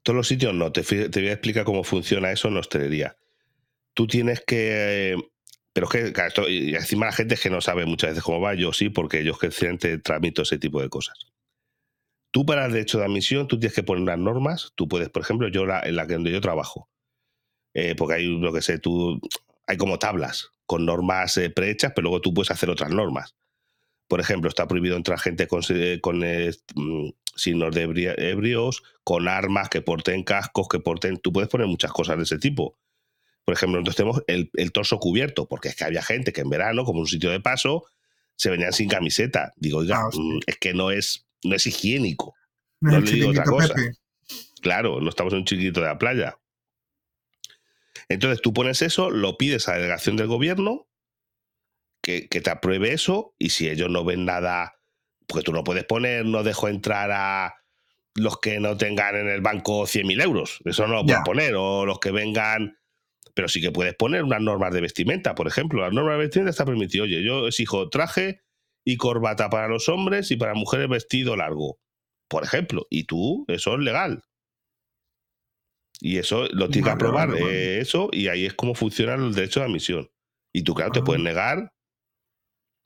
[0.02, 0.72] todos los sitios no.
[0.72, 3.16] Te, voy a explicar cómo funciona eso en la hostelería.
[3.94, 5.16] Tú tienes que...
[5.72, 8.54] pero es que, y encima la gente es que no sabe muchas veces cómo va,
[8.54, 11.35] yo sí, porque yo es que tramito ese tipo de cosas.
[12.36, 14.72] Tú para el derecho de admisión, tú tienes que poner unas normas.
[14.74, 16.90] Tú puedes, por ejemplo, yo en la que donde yo trabajo,
[17.72, 19.18] eh, porque hay, lo que sé, tú,
[19.66, 23.36] hay como tablas con normas eh, prehechas, pero luego tú puedes hacer otras normas.
[24.06, 29.70] Por ejemplo, está prohibido entrar gente con, eh, eh, mm, signos de ebrios, con armas,
[29.70, 31.16] que porten cascos, que porten...
[31.16, 32.76] Tú puedes poner muchas cosas de ese tipo.
[33.46, 36.84] Por ejemplo, nosotros tenemos el, torso cubierto, porque es que había gente que en verano,
[36.84, 37.86] como un sitio de paso,
[38.36, 39.54] se venían sin camiseta.
[39.56, 42.34] Digo, oiga, ah, mm, es que no es, no es higiénico.
[42.80, 43.74] No, le digo otra cosa.
[44.60, 46.38] Claro, no estamos en un chiquito de la playa.
[48.08, 50.88] Entonces tú pones eso, lo pides a la delegación del gobierno
[52.02, 54.78] que, te apruebe eso y si ellos no ven nada,
[55.26, 57.54] porque tú no puedes poner, no dejo entrar a
[58.14, 61.84] los que no tengan en el banco 100.000 euros, eso no lo puedes poner, o
[61.84, 62.78] los que vengan,
[63.34, 66.50] pero sí que puedes poner unas normas de vestimenta, por ejemplo, las normas de vestimenta
[66.50, 68.40] está permitido, oye, yo exijo traje
[68.86, 71.78] y corbata para los hombres y para mujeres vestido largo,
[72.28, 74.22] por ejemplo, y tú, eso es legal.
[76.00, 79.66] Y eso lo tienes que aprobar, eso, y ahí es como funciona el derecho de
[79.66, 80.10] admisión.
[80.52, 81.72] Y tú, claro, te puedes negar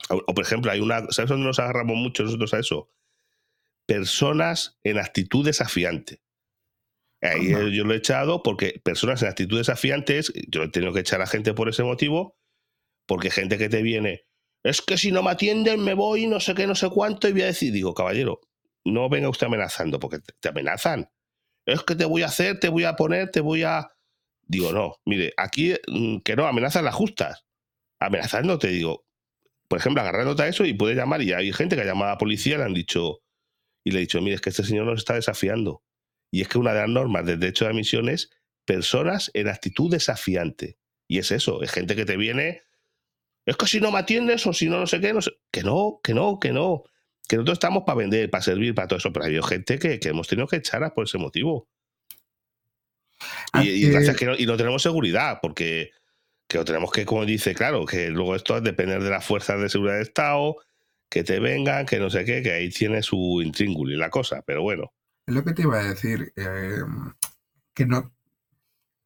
[0.09, 1.05] o, por ejemplo, hay una.
[1.09, 2.89] ¿Sabes dónde nos agarramos mucho nosotros a eso?
[3.85, 6.21] Personas en actitud desafiante.
[7.21, 11.21] Ahí yo lo he echado porque personas en actitud desafiante yo he tenido que echar
[11.21, 12.39] a gente por ese motivo,
[13.05, 14.25] porque gente que te viene,
[14.63, 17.33] es que si no me atienden me voy, no sé qué, no sé cuánto, y
[17.33, 18.41] voy a decir, digo, caballero,
[18.85, 21.09] no venga usted amenazando, porque te amenazan.
[21.65, 23.89] Es que te voy a hacer, te voy a poner, te voy a...
[24.43, 27.45] Digo, no, mire, aquí mm, que no, amenazas las justas.
[27.99, 29.05] Amenazando te digo,
[29.67, 32.13] por ejemplo, agarrándote a eso y puede llamar, y hay gente que ha llamado a
[32.15, 33.21] la policía le han dicho,
[33.83, 35.83] y le he dicho, mire, es que este señor nos está desafiando.
[36.31, 38.29] Y es que una de las normas del derecho de admisión es
[38.65, 40.77] personas en actitud desafiante.
[41.07, 42.63] Y es eso, es gente que te viene,
[43.45, 45.63] es que si no me atiendes o si no, no sé qué, no sé, que
[45.63, 46.83] no, que no, que no.
[47.27, 50.27] Que nosotros estamos para vender, para servir, para todo eso, pero hay gente que, hemos
[50.27, 51.69] tenido que echar por ese motivo.
[53.61, 55.91] Y, y, no, y no tenemos seguridad, porque
[56.51, 59.61] que lo tenemos que, como dice, claro, que luego esto es depender de las fuerzas
[59.61, 60.57] de seguridad del Estado,
[61.09, 64.43] que te vengan, que no sé qué, que ahí tiene su intríngulo y la cosa,
[64.45, 64.91] pero bueno.
[65.25, 66.83] Es lo que te iba a decir, eh,
[67.73, 68.13] que no...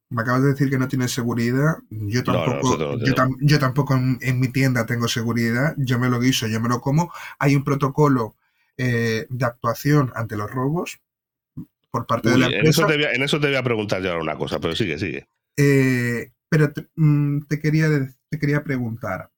[0.09, 1.77] Me acabas de decir que no tienes seguridad.
[1.89, 3.15] Yo no, tampoco, no yo, tenemos.
[3.15, 5.73] tam- yo tampoco en, en mi tienda tengo seguridad.
[5.77, 7.11] Yo me lo guiso, yo me lo como.
[7.39, 8.35] Hay un protocolo
[8.77, 10.99] eh, de actuación ante los robos
[11.91, 12.69] por parte de la en, empresa.
[12.69, 14.75] eso te voy a, en eso te voy a preguntar yo ahora una cosa, pero
[14.75, 15.27] sigue, sigue.
[15.57, 17.87] Eh, pero te, mm, te quería,
[18.29, 19.31] te quería preguntar,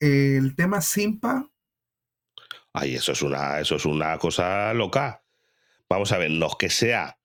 [0.00, 1.48] el tema Simpa,
[2.72, 5.22] Ay, eso es una, eso es una cosa loca.
[5.88, 7.18] Vamos a ver, no es que sea.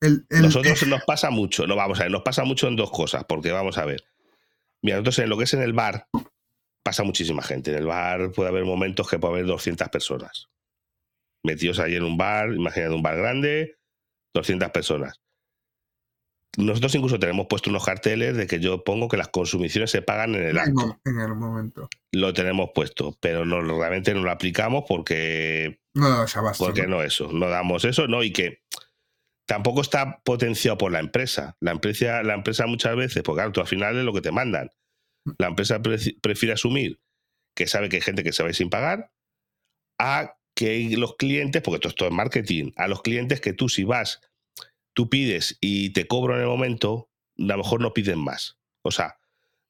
[0.00, 2.90] El, el- Nosotros nos pasa mucho, no vamos a ver, nos pasa mucho en dos
[2.90, 4.04] cosas, porque vamos a ver.
[4.82, 6.06] Mira, nosotros en lo que es en el bar,
[6.84, 7.72] pasa muchísima gente.
[7.72, 10.46] En el bar puede haber momentos que puede haber 200 personas.
[11.44, 13.76] Metidos ahí en un bar, imagínate un bar grande,
[14.34, 15.20] 200 personas.
[16.56, 20.34] Nosotros incluso tenemos puesto unos carteles de que yo pongo que las consumiciones se pagan
[20.34, 20.98] en el acto.
[21.04, 21.88] en el momento.
[22.12, 26.64] Lo tenemos puesto, pero no, realmente no lo aplicamos porque No abasto.
[26.64, 26.96] porque ¿no?
[26.96, 28.62] no eso, no damos eso, no, y que
[29.48, 31.56] tampoco está potenciado por la empresa.
[31.60, 34.30] La empresa, la empresa muchas veces, porque claro, tú al final es lo que te
[34.30, 34.70] mandan.
[35.38, 37.00] La empresa prefiere asumir
[37.56, 39.10] que sabe que hay gente que se va a ir sin pagar,
[39.98, 43.84] a que los clientes, porque todo esto es marketing, a los clientes que tú si
[43.84, 44.20] vas,
[44.94, 47.08] tú pides y te cobro en el momento,
[47.38, 48.58] a lo mejor no piden más.
[48.82, 49.16] O sea,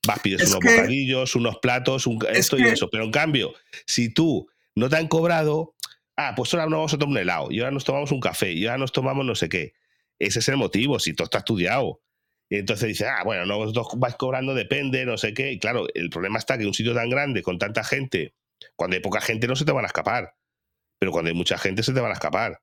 [0.07, 2.89] vas, pides Es unos que- bocadillos, unos platos, un, es esto y eso.
[2.91, 3.55] Pero en cambio,
[3.87, 5.75] si tú no te han cobrado,
[6.19, 8.53] ah, pues ahora nos vamos a tomar un helado, y ahora nos tomamos un café,
[8.53, 9.75] y ahora nos tomamos no sé qué.
[10.19, 12.03] Ese es el motivo, si todo está estudiado.
[12.51, 15.53] Y entonces dice, ah, bueno, no vais cobrando, depende, no sé qué.
[15.53, 18.35] Y claro, el problema está que un sitio tan grande, con tanta gente,
[18.75, 20.35] cuando hay poca gente no se te van a escapar.
[20.99, 22.61] Pero cuando hay mucha gente se te van a escapar.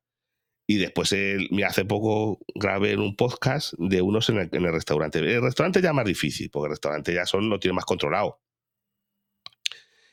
[0.67, 1.15] Y después,
[1.51, 5.19] mira, hace poco grabé en un podcast de unos en el, en el restaurante.
[5.19, 8.41] El restaurante ya es más difícil, porque el restaurante ya son, lo tiene más controlado.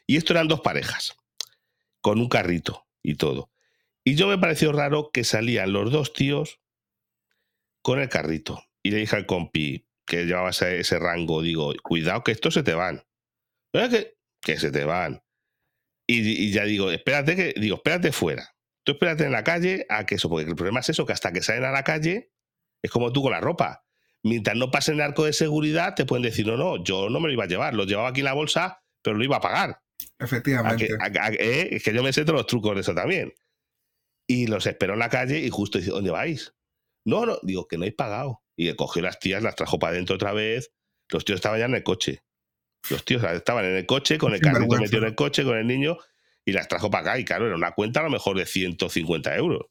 [0.07, 1.17] Y esto eran dos parejas,
[2.03, 3.51] con un carrito y todo.
[4.05, 6.61] Y yo me pareció raro que salían los dos tíos
[7.83, 8.63] con el carrito.
[8.83, 12.75] Y le dije al compi que llevaba ese, rango, digo, cuidado que estos se te
[12.75, 13.05] van.
[13.73, 15.23] "Eh, que, que se te van.
[16.07, 18.55] Y, ya digo, espérate que, digo, espérate fuera.
[18.85, 21.33] Tú espérate en la calle a que eso, porque el problema es eso, que hasta
[21.33, 22.33] que salen a la calle,
[22.83, 23.85] es como tú con la ropa.
[24.25, 27.29] Mientras no pase el arco de seguridad, te pueden decir, no, no, yo no me
[27.29, 29.81] lo iba a llevar, lo llevaba aquí en la bolsa, pero lo iba a pagar.
[30.19, 30.89] A que, Efectivamente.
[31.01, 33.33] a- a- eh, es que yo me sé todos los trucos de eso también.
[34.29, 36.55] Y los esperó en la calle y justo dice, ¿dónde vais?
[37.05, 38.43] No, no, digo que no hay pagado.
[38.57, 40.71] Y cogió las tías, las trajo para adentro otra vez.
[41.11, 42.23] Los tíos estaban ya en el coche.
[42.91, 45.67] Los tíos estaban en el coche, con el carrito metido en el coche, con el
[45.67, 45.97] niño,
[46.45, 47.19] y las trajo para acá.
[47.19, 49.67] Y claro, era una cuenta a lo mejor de 150 euros.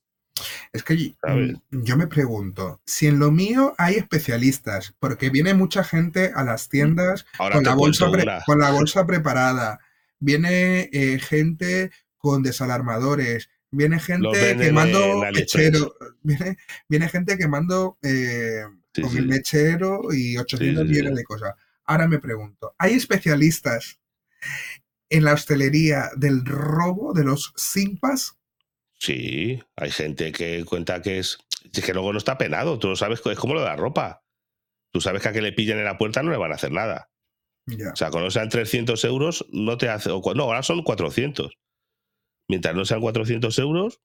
[0.74, 1.54] Es que ¿Sabes?
[1.72, 6.44] mm, yo me pregunto, si en lo mío hay especialistas, porque viene mucha gente a
[6.44, 9.80] las tiendas Ahora con la, bolsa pre- con la bolsa preparada,
[10.22, 16.58] viene eh, gente con desalarmadores, viene gente venden quemando mechero, viene,
[16.88, 19.18] viene gente quemando eh, Sí, con sí.
[19.20, 21.56] el mechero y 800 Sí, millones de cosas.
[21.86, 24.00] Ahora me pregunto, ¿hay especialistas
[25.10, 28.38] en la hostelería del robo de los simpas?
[29.00, 31.38] Sí, hay gente que cuenta que es.
[31.74, 32.80] Es que luego no está penado.
[32.80, 34.24] Tú lo sabes, es como lo de la ropa.
[34.92, 36.72] Tú sabes que a que le pillen en la puerta no le van a hacer
[36.72, 37.11] nada.
[37.93, 40.10] O sea, cuando sean 300 euros, no te hace.
[40.12, 41.52] o no, ahora son 400.
[42.50, 44.02] Mientras no sean 400 euros,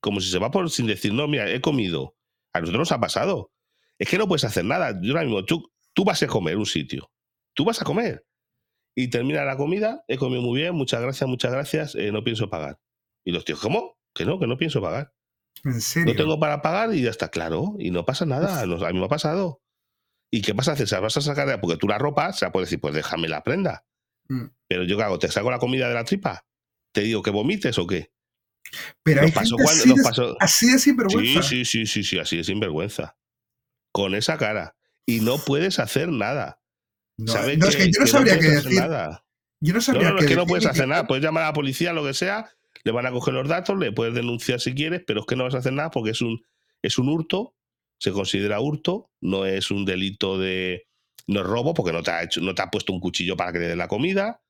[0.00, 2.16] como si se va por sin decir, no, mira, he comido.
[2.52, 3.52] A nosotros nos ha pasado.
[3.98, 4.98] Es que no puedes hacer nada.
[5.02, 7.10] Yo ahora mismo, tú, tú vas a comer un sitio.
[7.54, 8.24] Tú vas a comer.
[8.96, 12.50] Y termina la comida, he comido muy bien, muchas gracias, muchas gracias, eh, no pienso
[12.50, 12.80] pagar.
[13.24, 13.96] Y los tíos, ¿cómo?
[14.14, 15.12] Que no, que no pienso pagar.
[15.64, 16.12] ¿En serio?
[16.12, 17.74] No tengo para pagar y ya está claro.
[17.78, 18.66] Y no pasa nada.
[18.66, 19.60] nos- a mí me ha pasado.
[20.30, 20.86] ¿Y qué vas a hacer?
[20.88, 21.60] ¿Se la vas a sacar?
[21.60, 23.84] Porque tú la ropa, se la puedes decir, pues déjame la prenda.
[24.28, 24.44] Mm.
[24.68, 25.18] Pero yo, ¿qué hago?
[25.18, 26.44] ¿Te saco la comida de la tripa?
[26.92, 28.12] ¿Te digo que vomites o qué?
[29.02, 31.42] Pero hay pasó gente cuando- así, nos de, pasó- así de sinvergüenza.
[31.42, 33.16] Sí, sí, sí, sí, sí, así es sinvergüenza.
[33.92, 34.76] Con esa cara.
[35.06, 36.60] Y no puedes hacer nada.
[37.16, 38.74] No, ¿Sabes no, es que yo no sabría qué decir.
[38.78, 39.24] Nada.
[39.60, 41.06] Yo no sabría no, no, qué es que no puedes hacer nada.
[41.06, 42.50] Puedes llamar a la policía, lo que sea,
[42.84, 45.44] le van a coger los datos, le puedes denunciar si quieres, pero es que no
[45.44, 46.44] vas a hacer nada porque es un,
[46.82, 47.56] es un hurto,
[48.00, 50.86] se considera hurto, no es un delito de.
[51.26, 53.52] No es robo porque no te ha, hecho, no te ha puesto un cuchillo para
[53.52, 54.40] que le den la comida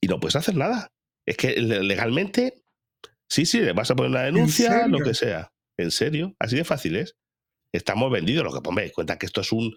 [0.00, 0.90] y no puedes hacer nada.
[1.26, 2.62] Es que le- legalmente,
[3.28, 5.52] sí, sí, le vas a poner una denuncia, lo que sea.
[5.76, 7.16] En serio, así de fácil es.
[7.74, 9.74] Estamos vendidos, lo que ponme cuenta que esto es un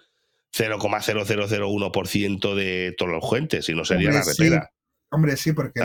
[0.56, 4.72] 0,0001% de todos los gentes, si no sería Hombre, la sí, repera.
[5.12, 5.80] Hombre, sí, porque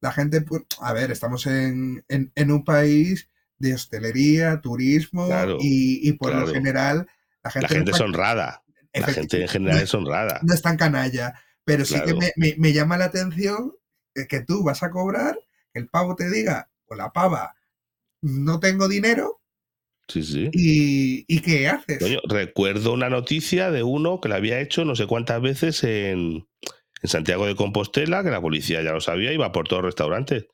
[0.00, 0.44] la gente,
[0.80, 3.28] a ver, estamos en, en- en un país
[3.58, 7.06] de hostelería, turismo Claro, y, y por lo general
[7.42, 8.62] la gente, La gente no es honrada.
[8.94, 10.40] La gente en general es honrada.
[10.42, 13.72] No es tan canalla, pero sí que me, me- me llama la atención
[14.28, 15.38] que tú vas a cobrar,
[15.72, 17.54] que el pavo te diga, o la pava,
[18.22, 19.40] no tengo dinero,
[20.08, 20.48] Sí, sí.
[20.52, 21.98] y, ¿y qué haces?
[21.98, 26.46] Coño, recuerdo una noticia de uno que la había hecho no sé cuántas veces en,
[27.02, 30.46] en Santiago de Compostela, que la policía ya lo sabía, iba por todos los restaurantes.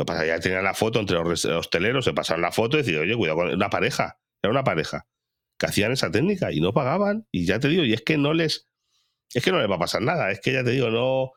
[0.00, 3.02] Lo pasa, ya tenían la foto entre los hosteleros, se pasaron la foto y decían,
[3.02, 5.06] oye, cuidado con una pareja, era una pareja,
[5.58, 7.26] que hacían esa técnica y no pagaban.
[7.30, 8.66] Y ya te digo, y es que no les,
[9.34, 11.32] es que no les va a pasar nada, es que ya te digo, no,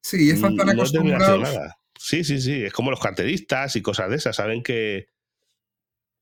[0.00, 1.40] sí, están tan no termina haciendo acostumbrados.
[1.56, 1.78] nada.
[1.98, 5.08] Sí, sí, sí, es como los carteristas y cosas de esas, saben que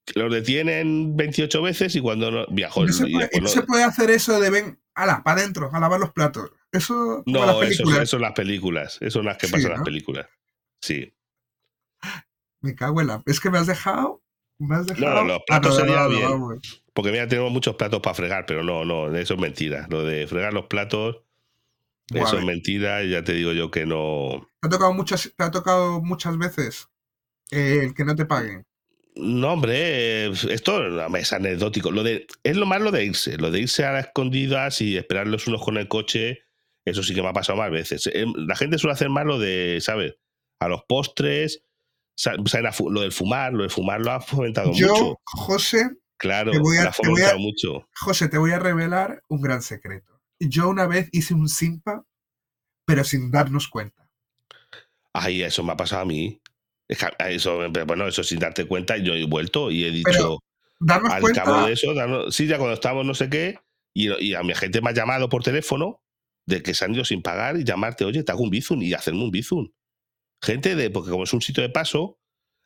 [0.07, 3.55] que los detienen 28 veces y cuando no viajó No se, puede, después no no-
[3.55, 6.51] se puede hacer eso de ven, ala, para adentro, a lavar los platos.
[6.73, 8.97] Eso, como las No, eso, eso son las películas.
[9.01, 9.77] Eso son las que Sí, pasan en ¿no?
[9.77, 10.27] las películas.
[10.81, 11.13] Sí.
[12.61, 13.23] Me cago en la.
[13.27, 14.23] Es que me has dejado.
[14.59, 15.25] Me has dejado.
[15.25, 16.61] los platos sería anodado, bien.
[16.95, 19.87] Porque mira, tenemos muchos platos para fregar, pero no, no, eso es mentira.
[19.91, 21.17] Lo de fregar los platos,
[22.15, 23.03] eso es me- mentira.
[23.05, 24.47] Ya te digo yo que no.
[24.61, 26.89] te ha tocado muchas, te ha tocado muchas veces
[27.51, 28.65] eh, el que no te paguen.
[29.17, 31.91] No, hombre, eh, esto no, es anecdótico.
[31.91, 33.37] Lo de, es lo más lo de irse.
[33.39, 36.45] Lo de irse a las escondidas y esperar los unos con el coche,
[36.85, 38.07] eso sí que me ha pasado más veces.
[38.07, 40.15] Eh, La gente suele hacer más lo de, ¿sabes?
[40.61, 41.63] A los postres,
[42.15, 45.21] sa- saben a fu- lo del fumar, lo de fumar lo ha fomentado Yo, mucho.
[45.25, 47.89] José, Claro, te voy a- lo ha te voy a- fomentado mucho.
[47.97, 50.21] José, te voy a revelar un gran secreto.
[50.39, 52.05] Yo una vez hice un simpa,
[52.85, 54.09] pero sin darnos cuenta.
[55.13, 56.41] Ay, eso me ha pasado a mí.
[56.89, 60.11] Es que, a- eso, bueno, eso sin darte cuenta, yo he vuelto y he dicho,
[60.11, 60.39] Pero
[60.81, 61.45] Darnos al cuenta.
[61.45, 63.59] cabo de eso, darnos- sí, ya cuando estábamos no sé qué,
[63.95, 66.01] y, y a mi gente me ha llamado por teléfono
[66.47, 68.93] de que se han ido sin pagar y llamarte, oye, te hago un bizun y
[68.95, 69.73] hacerme un bizun.
[70.43, 72.19] Gente de, porque como es un sitio de paso,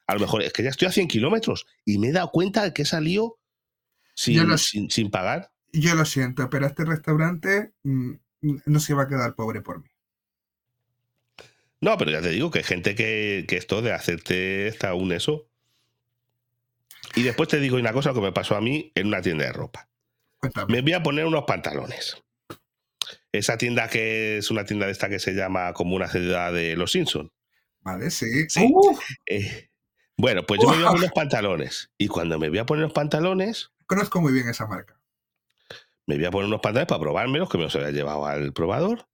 [0.07, 2.63] a lo mejor es que ya estoy a 100 kilómetros y me he dado cuenta
[2.65, 3.39] de que he salido
[4.15, 5.51] sin, lo- sin, sin pagar.
[5.73, 8.13] Yo lo siento, pero este restaurante mm,
[8.65, 9.89] no se va a quedar pobre por mí.
[11.81, 15.13] No, pero ya te digo que hay gente que, que esto de hacerte está un
[15.13, 15.47] eso.
[17.15, 19.53] Y después te digo una cosa que me pasó a mí en una tienda de
[19.53, 19.89] ropa.
[20.39, 20.73] Cuéntame.
[20.75, 22.17] Me voy a poner unos pantalones.
[23.33, 26.75] Esa tienda que es una tienda de esta que se llama como una ciudad de
[26.77, 27.31] los Simpsons.
[27.87, 28.27] Vale, sí.
[28.49, 28.75] Sí.
[29.27, 29.69] Eh,
[30.17, 31.91] bueno, pues yo me voy a poner unos pantalones.
[31.97, 35.01] Y cuando me voy a poner los pantalones, conozco muy bien esa marca.
[36.09, 39.09] me voy a poner unos pantalones para probármelos, que me los había llevado al probador.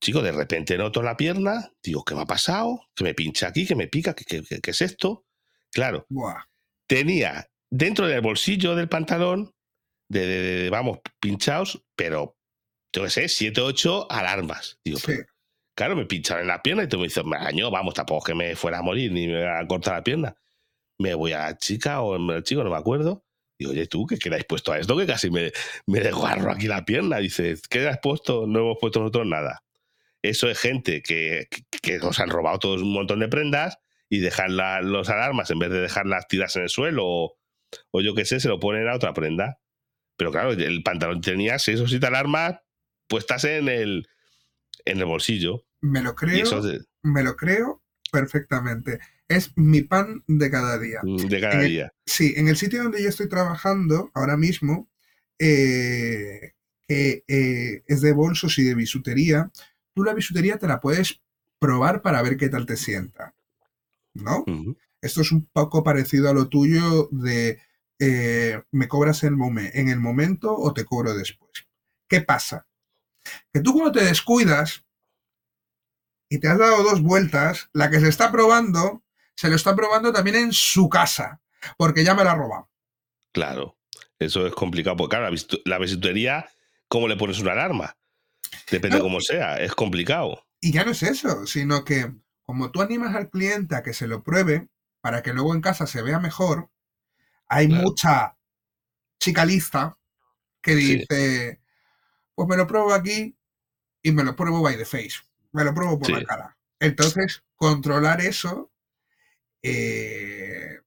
[0.00, 2.80] Chico, de repente noto la pierna, digo, ¿qué me ha pasado?
[2.94, 5.24] Que me pincha aquí, que me pica, ¿qué, qué- qué- es esto?
[5.72, 6.44] Claro, Buah.
[6.88, 9.52] tenía dentro del bolsillo del pantalón,
[10.08, 12.36] de, de- de- vamos, pinchados, pero
[12.92, 14.78] yo qué sé, siete, ocho alarmas.
[14.84, 15.06] Digo, Sí.
[15.08, 15.24] pero,
[15.78, 18.34] claro, me pincharon en la pierna y tú me dices, me arañó, vamos, tampoco que
[18.34, 20.36] me fuera a morir ni me a cortar la pierna.
[20.98, 23.24] Me voy a la chica o al chico, no me acuerdo.
[23.56, 24.96] Digo, oye, tú, ¿qué quedáis puesto a esto?
[24.96, 25.52] Que casi me,
[25.86, 27.18] me desgarro aquí la pierna.
[27.18, 28.48] Dices, ¿qué has puesto?
[28.48, 29.62] No hemos puesto nosotros nada.
[30.20, 34.18] Eso es gente que, que, que os han robado todos un montón de prendas y
[34.18, 37.38] dejan la- los alarmas, en vez de dejarlas tiradas en el suelo o,
[37.92, 39.60] o yo qué sé, se lo ponen a otra prenda.
[40.16, 42.56] Pero claro, el pantalón tenía seis o siete alarmas
[43.06, 44.08] puestas en el,
[44.84, 45.67] en el bolsillo.
[45.80, 46.44] Me lo creo,
[47.02, 48.98] me lo creo perfectamente.
[49.28, 51.00] Es mi pan de cada día.
[51.04, 51.92] de cada el- día.
[52.06, 54.88] Sí, en el sitio donde yo estoy trabajando ahora mismo,
[55.38, 56.54] eh,
[56.86, 59.50] que eh, es de bolsos y de bisutería,
[59.94, 61.20] tú la bisutería te la puedes
[61.58, 63.34] probar para ver qué tal te sienta.
[64.14, 64.44] ¿No?
[65.00, 67.60] Esto es un poco parecido a lo tuyo de
[68.00, 69.36] eh, me cobras en,
[69.74, 71.52] en el momento o te cobro después.
[72.08, 72.66] ¿Qué pasa?
[73.52, 74.84] Que tú cuando te descuidas
[76.28, 79.02] y te has dado dos vueltas, la que se está probando,
[79.34, 81.40] se lo está probando también en su casa,
[81.76, 82.70] porque ya me la ha robado.
[83.32, 83.76] Claro,
[84.18, 84.96] eso es complicado.
[84.96, 86.48] Porque claro, la, bisutería,
[86.88, 87.96] ¿cómo le pones una alarma?
[88.70, 90.46] Depende No, cómo sea, es complicado.
[90.60, 92.12] Y ya no es eso, sino que
[92.44, 94.68] como tú animas al cliente a que se lo pruebe
[95.00, 96.70] para que luego en casa se vea mejor,
[97.48, 97.82] hay Claro.
[97.82, 98.36] mucha
[99.20, 99.96] chica lista
[100.62, 100.98] que Sí.
[100.98, 101.60] dice,
[102.34, 103.36] pues me lo pruebo aquí
[104.02, 105.16] y me lo pruebo by the face,
[105.52, 106.12] me lo pruebo por Sí.
[106.14, 106.56] la cara.
[106.80, 108.70] Entonces, controlar eso
[109.62, 110.78] eh,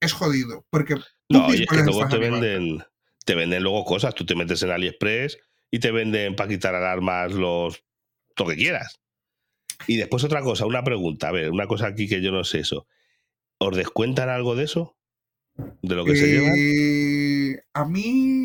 [0.00, 0.96] es jodido, porque
[1.28, 2.40] No, y es que luego te animando.
[2.46, 2.84] venden,
[3.24, 4.14] te venden luego cosas.
[4.14, 5.38] Tú te metes en AliExpress
[5.70, 7.82] y te venden para quitar alarmas los
[8.36, 9.00] lo que quieras.
[9.86, 12.60] Y después otra cosa, una pregunta, a ver, una cosa aquí que yo no sé
[12.60, 12.86] eso.
[13.58, 14.96] ¿Os descuentan algo de eso?
[15.82, 16.54] ¿De lo que se llevan?
[16.56, 18.43] Eh, a mí,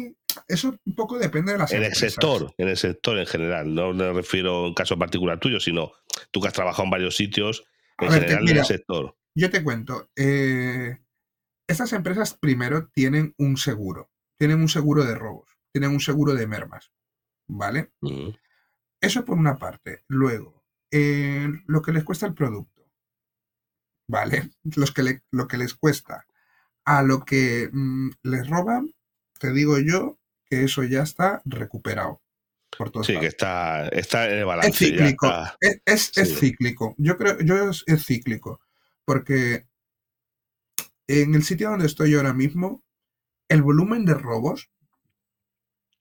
[0.50, 3.74] eso un poco depende de las En el sector, en el sector en general.
[3.74, 5.94] No me refiero a un caso particular tuyo, sino
[6.32, 7.64] tú que has trabajado en varios sitios,
[7.98, 9.16] A en ver, te- general en mira, el sector.
[9.36, 10.98] Yo te cuento, eh,
[11.68, 15.50] estas empresas primero tienen un seguro, tienen un seguro de robos.
[15.72, 16.92] tienen un seguro de mermas,
[17.48, 17.92] ¿vale?
[18.02, 18.30] Mm.
[19.00, 20.04] Eso por una parte.
[20.08, 22.90] Luego, eh, lo que les cuesta el producto,
[24.08, 24.50] ¿vale?
[24.76, 26.26] Los que le- lo que les cuesta
[26.86, 28.92] a lo que mm, les roban,
[29.40, 30.19] te digo yo
[30.50, 32.22] que eso ya está recuperado.
[32.78, 34.92] Por Sí, que está, está en el Es balance.
[34.92, 35.26] ya cíclico.
[35.28, 35.58] está.
[35.60, 36.96] Es, es- es cíclico.
[36.98, 38.62] Yo creo, yo es, es cíclico.
[39.06, 39.66] Porque
[41.08, 42.84] en el sitio donde estoy ahora mismo,
[43.48, 44.70] el volumen de robos,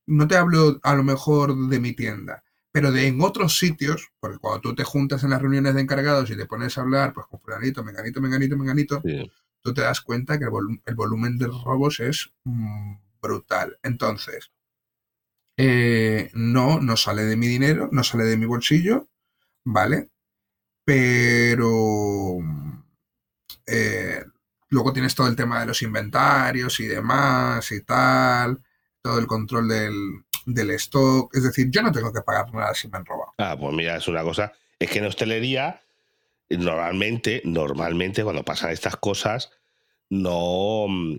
[0.06, 4.38] no te hablo a lo mejor de mi tienda, pero de en otros sitios, porque
[4.38, 7.26] cuando tú te juntas en las reuniones de encargados y te pones a hablar, pues
[7.26, 9.30] con fulanito, menganito, menganito, menganito, Sí.
[9.62, 13.78] tú te das cuenta que el, el volumen de robos es mm, brutal.
[13.82, 14.50] Entonces,
[15.56, 19.08] eh, no, no sale de mi dinero, no sale de mi bolsillo,
[19.64, 20.10] ¿vale?
[20.84, 22.38] Pero
[23.66, 24.22] eh,
[24.68, 28.62] luego tienes todo el tema de los inventarios y demás y tal,
[29.02, 31.34] todo el control del, del stock.
[31.34, 33.34] Es decir, yo no tengo que pagar nada si me han robado.
[33.38, 34.52] Ah, pues mira, es una cosa.
[34.78, 35.82] Es que en hostelería,
[36.50, 39.50] normalmente, normalmente cuando pasan estas cosas,
[40.08, 41.16] no, mm,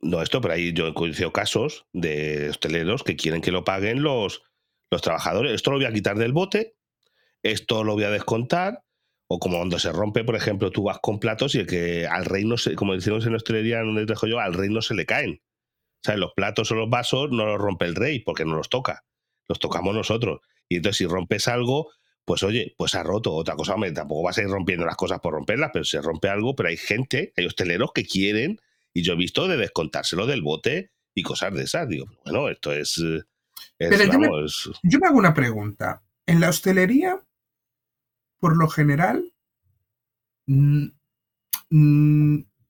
[0.00, 4.02] no esto, pero ahí yo he conocido casos de hosteleros que quieren que lo paguen
[4.02, 4.42] los,
[4.90, 5.52] los trabajadores.
[5.52, 6.76] Esto lo voy a quitar del bote,
[7.42, 8.84] esto lo voy a descontar.
[9.30, 12.24] O como cuando se rompe, por ejemplo, tú vas con platos y el que al
[12.24, 15.04] rey no se, como decimos en hostelería, donde dejo yo, al rey no se le
[15.04, 15.42] caen.
[15.96, 18.70] O sea, los platos o los vasos no los rompe el rey porque no los
[18.70, 19.04] toca.
[19.46, 20.40] Los tocamos nosotros.
[20.66, 21.90] Y entonces si rompes algo,
[22.24, 23.34] pues oye, pues ha roto.
[23.34, 26.28] Otra cosa, hombre, tampoco vas a ir rompiendo las cosas por romperlas, pero se rompe
[26.28, 28.58] algo, pero hay gente, hay hosteleros que quieren,
[28.98, 31.88] y yo he visto de descontárselo del bote y cosas de esas.
[31.88, 32.98] Digo, bueno, esto es...
[32.98, 33.22] eh,
[33.78, 36.02] es, Pero yo me- vamos, Yo me hago una pregunta.
[36.26, 37.20] En la hostelería,
[38.38, 39.32] por lo general,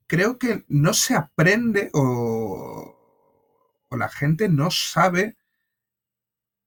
[0.07, 2.95] creo que no se aprende o,
[3.89, 5.37] o la gente no sabe.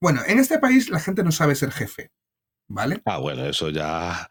[0.00, 2.10] Bueno, en este país la gente no sabe ser jefe,
[2.68, 3.02] ¿vale?
[3.04, 4.28] Ah, bueno, eso ya...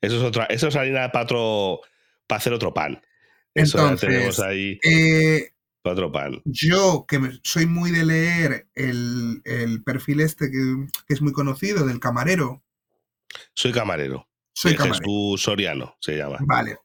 [0.00, 0.44] Eso es otra...
[0.46, 1.80] Eso es harina para otro...
[2.26, 3.00] para hacer otro pan.
[3.54, 5.50] Eso Entonces, ya tenemos ahí Eh,
[5.82, 6.40] para otro pan.
[6.44, 11.32] yo, que me- soy muy de leer el, el perfil este que, que es muy
[11.32, 12.62] conocido del camarero,
[13.54, 14.28] Soy camarero.
[14.52, 14.98] soy de camarero.
[15.04, 16.38] Jesús Soriano se llama.
[16.40, 16.78] Vale.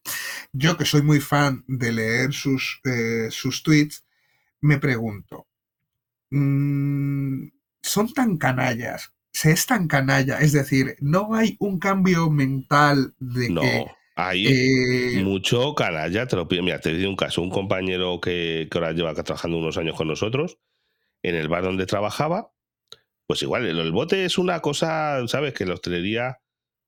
[0.53, 4.03] Yo que soy muy fan de leer sus, eh, sus tweets,
[4.61, 5.47] me pregunto,
[6.32, 7.47] mm,
[7.82, 9.13] ¿son tan canallas?
[9.32, 10.39] ¿Se es tan canalla?
[10.39, 13.86] Es decir, ¿no hay un cambio mental de No, que...
[14.28, 16.63] ahí eh, mucho canalla, te lo pido.
[16.63, 17.41] Mira, te digo un caso.
[17.41, 20.57] Un compañero que, que ahora lleva trabajando unos años con nosotros,
[21.24, 22.51] en el bar donde trabajaba,
[23.28, 25.53] pues igual, el, el bote es una cosa, ¿sabes?
[25.53, 26.39] Que la hostelería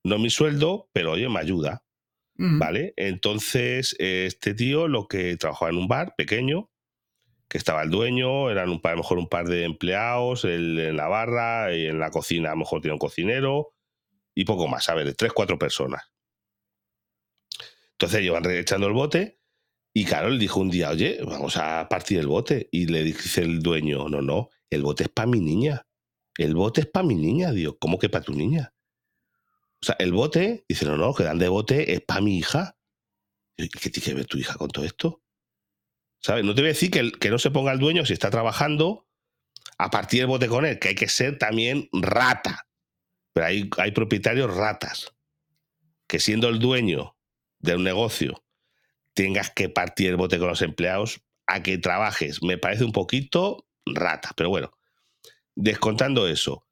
[0.03, 1.83] no es mi sueldo, pero oye, me ayuda,
[2.35, 2.93] ¿vale?
[2.97, 6.71] Entonces, este tío lo que trabajaba en un bar pequeño,
[7.47, 10.95] que estaba el dueño, eran un par, a lo mejor un par de empleados, en
[10.95, 13.75] la barra y en la cocina, a lo mejor tiene un cocinero
[14.33, 16.10] y poco más, a ver, tres, cuatro personas.
[18.01, 19.39] Entonces llevan echando el bote
[19.93, 22.67] y claro, él dijo un día, oye, vamos a partir el bote.
[22.71, 25.85] Y le dice el dueño, no, no, el bote es para mi niña.
[26.35, 28.73] El bote es para mi niña, digo, ¿cómo que para tu niña?
[29.83, 32.75] O sea, el bote, dice, no, no, que dan de bote es para mi hija.
[33.55, 35.21] Digo, ¿Y qué tiene que ver tu hija con todo esto?
[36.17, 36.43] ¿Sabes?
[36.43, 39.07] No te voy a decir que, que no se ponga el dueño si está trabajando
[39.77, 42.67] a partir el bote con él, que hay que ser también rata.
[43.31, 45.13] Pero hay, hay propietarios ratas.
[46.07, 47.15] Que siendo el dueño
[47.61, 48.43] de un negocio
[49.13, 52.41] tengas que partir el bote con los empleados a que trabajes.
[52.41, 54.71] Me parece un poquito rata, pero bueno.
[55.55, 56.65] Descontando eso,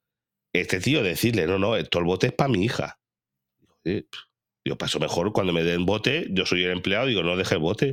[0.53, 2.99] este tío decirle, no, no, todo el bote es para mi hija.
[4.65, 7.61] Yo paso mejor cuando me den bote, yo soy el empleado, digo, no deje el
[7.61, 7.85] bote.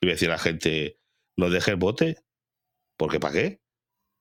[0.00, 0.98] Le voy a decir a la gente,
[1.36, 2.18] no deje el bote.
[2.96, 3.60] ¿Porque para qué?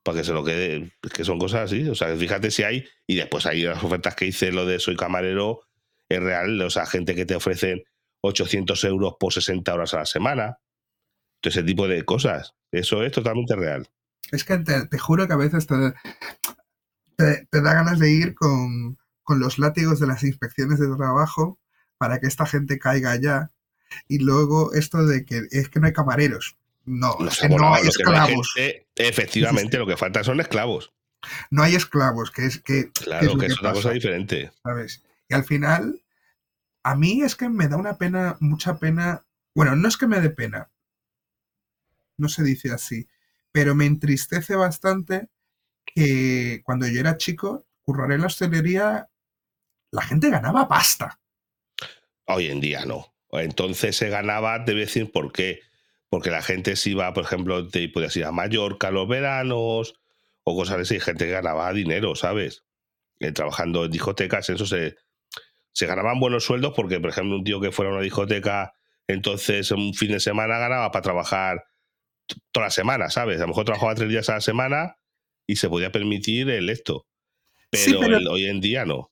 [0.03, 0.93] Para que se lo quede.
[1.01, 1.87] Es que son cosas así.
[1.89, 2.85] O sea, fíjate si hay.
[3.05, 5.61] Y después hay las ofertas que hice, lo de soy camarero,
[6.09, 6.61] es real.
[6.61, 7.83] O sea, gente que te ofrecen
[8.25, 10.57] 800 euros por 60 horas a la semana.
[11.41, 12.53] Todo ese tipo de cosas.
[12.71, 13.89] Eso es totalmente real.
[14.31, 15.75] Es que te, te juro que a veces te,
[17.17, 21.59] te- te da ganas de ir con, con los látigos de las inspecciones de trabajo
[21.97, 23.51] para que esta gente caiga ya.
[24.07, 26.57] Y luego esto de que es que no hay camareros.
[26.85, 28.51] No, No es que hay no esclavos.
[28.55, 30.93] gente- efectivamente, lo que falta son esclavos.
[31.51, 33.93] No hay esclavos, que es que, ¿qué es Claro, que es que una cosa pasa?
[33.93, 34.51] diferente.
[34.63, 35.03] ¿sabes?
[35.29, 36.01] Y al final,
[36.83, 39.25] a mí es que me da una pena, mucha pena.
[39.55, 40.71] Bueno, no es que me dé pena,
[42.17, 43.07] no se dice así,
[43.51, 45.29] pero me entristece bastante
[45.85, 49.09] que cuando yo era chico, currar en la hostelería,
[49.91, 51.19] la gente ganaba pasta.
[52.25, 53.13] Hoy en día no.
[53.31, 55.61] Entonces se ganaba, te voy a decir por qué.
[56.09, 59.95] Porque la gente se iba, por ejemplo, te podías ir a Mallorca los veranos,
[60.43, 62.63] o cosas así, gente que ganaba dinero, ¿sabes?
[63.19, 64.95] Eh, trabajando en discotecas, eso se,
[65.73, 68.73] se ganaban buenos sueldos porque, por ejemplo, un tío que fuera a una discoteca,
[69.07, 71.65] entonces un fin de semana ganaba para trabajar
[72.51, 73.37] toda la semana, ¿sabes?
[73.37, 74.97] A lo mejor trabajaba tres días a la semana
[75.47, 77.07] y se podía permitir el esto.
[77.69, 77.99] Pero,
[78.31, 79.11] hoy en día no.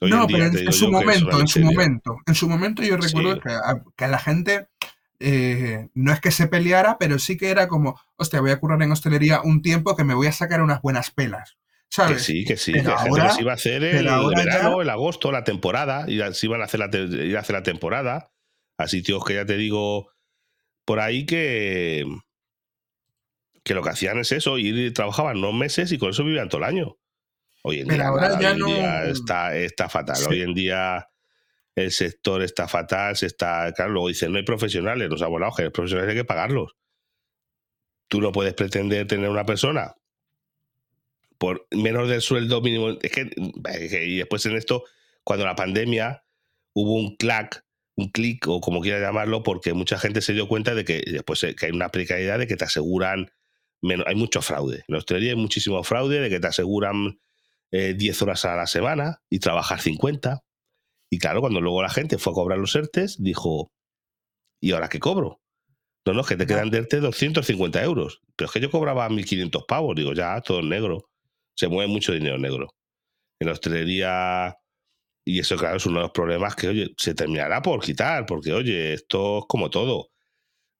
[0.00, 4.08] no, pero en, su momento, en su momento, en su momento yo recuerdo que, a,
[4.08, 4.66] la gente
[5.20, 8.82] eh, no es que se peleara, pero sí que era como, hostia, voy a currar
[8.82, 11.56] en hostelería un tiempo que me voy a sacar unas buenas pelas.
[11.94, 15.44] Que sí, que sí, que la gente iba a hacer el, verano, el agosto, la
[15.44, 18.32] temporada, y se iban a hacer la, ir a hacer la temporada
[18.78, 20.10] a sitios que ya te digo
[20.86, 22.06] por ahí que,
[23.62, 26.48] que lo que hacían es eso, ir y trabajaban unos meses y con eso vivían
[26.48, 26.96] todo el año.
[27.62, 28.68] Hoy en día, ahora ya no...
[29.04, 30.16] está, está fatal.
[30.30, 31.08] Hoy en día
[31.74, 33.70] el sector está fatal, se está.
[33.72, 36.74] Claro, luego dicen, no hay profesionales, los abonados, que los profesionales hay que pagarlos.
[38.08, 39.94] Tú no puedes pretender tener una persona
[41.42, 42.90] por menos del sueldo mínimo.
[43.02, 43.28] Es que,
[44.06, 44.84] y después en esto,
[45.24, 46.24] cuando la pandemia
[46.72, 47.66] hubo un clac,
[47.96, 51.40] un clic o como quiera llamarlo, porque mucha gente se dio cuenta de que después
[51.40, 53.32] que hay una precariedad de que te aseguran
[53.80, 54.84] menos, hay mucho fraude.
[54.86, 57.18] En hostelería hay muchísimo fraude de que te aseguran
[57.72, 60.44] 10 eh, horas a la semana y trabajar 50.
[61.10, 63.72] Y claro, cuando luego la gente fue a cobrar los ERTES, dijo,
[64.60, 65.40] ¿y ahora qué cobro?
[66.06, 68.20] No, no, es que te quedan de ERTE 250 euros.
[68.36, 69.96] Pero es que yo cobraba 1.500 pavos.
[69.96, 71.08] Digo, ya, todo en negro
[71.54, 72.74] se mueve mucho dinero negro.
[73.40, 74.56] En la hostelería,
[75.24, 78.52] y eso claro es uno de los problemas que, oye, se terminará por quitar, porque,
[78.52, 80.10] oye, esto es como todo.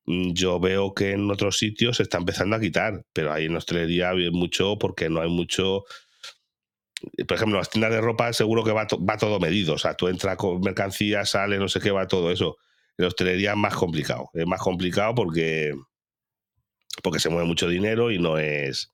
[0.06, 3.56] Mm, yo veo que en otros sitios se está empezando a quitar, pero ahí en
[3.56, 5.84] hostelería hay mucho porque no hay mucho...
[7.26, 9.74] Por ejemplo, las tiendas de ropa seguro que va, va todo medido.
[9.74, 12.58] O sea, tú entras con mercancía, sale, no sé qué, va todo eso.
[12.96, 14.30] En hostelería es más complicado.
[14.34, 15.72] Es más complicado porque,
[17.02, 18.92] porque se mueve mucho dinero y no es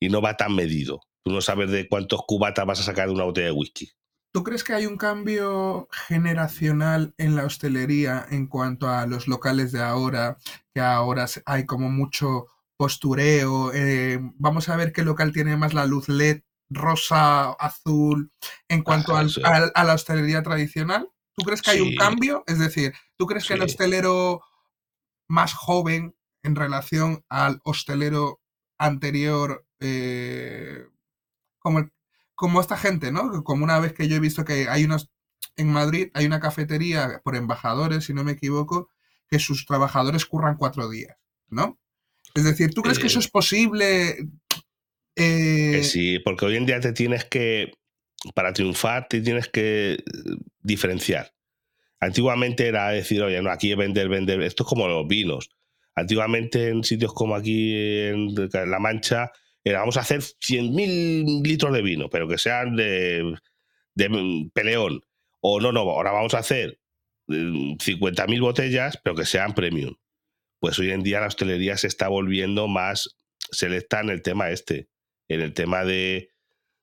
[0.00, 1.00] y no va tan medido.
[1.26, 3.90] Tú no sabes de cuántos cubatas vas a sacar de una botella de whisky.
[4.32, 9.72] ¿Tú crees que hay un cambio generacional en la hostelería en cuanto a los locales
[9.72, 10.38] de ahora?
[10.72, 12.46] Que ahora hay como mucho
[12.76, 13.72] postureo.
[13.74, 18.30] Eh, vamos a ver qué local tiene más la luz LED, rosa, azul,
[18.68, 21.08] en cuanto a la hostelería tradicional.
[21.34, 22.44] ¿Tú crees que hay un cambio?
[22.46, 24.42] Es decir, ¿tú crees que el hostelero
[25.26, 26.14] más joven
[26.44, 28.40] en relación al hostelero
[28.78, 30.86] anterior eh,
[31.66, 31.90] como,
[32.36, 33.42] como esta gente, ¿no?
[33.42, 35.10] Como una vez que yo he visto que hay unos,
[35.56, 38.88] en Madrid hay una cafetería por embajadores, si no me equivoco,
[39.28, 41.16] que sus trabajadores curran cuatro días,
[41.48, 41.76] ¿no?
[42.36, 43.30] Es decir, ¿tú crees que eso es eh.
[43.32, 44.28] posible?
[45.16, 47.72] Eh, sí, porque hoy en día te tienes que,
[48.32, 49.98] para triunfar, te tienes que
[50.60, 51.34] diferenciar.
[51.98, 55.50] Antiguamente era decir, oye, no, aquí vender, vender, esto es como los vinos.
[55.96, 59.32] Antiguamente en sitios como aquí en La Mancha
[59.72, 63.36] vamos a hacer 100.000 litros de vino, pero que sean de,
[64.54, 65.02] peleón.
[65.40, 66.80] O no, no, ahora vamos a hacer
[67.28, 69.94] 50.000 mm, botellas, pero que sean premium.
[70.60, 73.16] Pues hoy en día la hostelería se está volviendo más
[73.50, 74.88] selecta en el tema este,
[75.28, 76.30] en el tema de,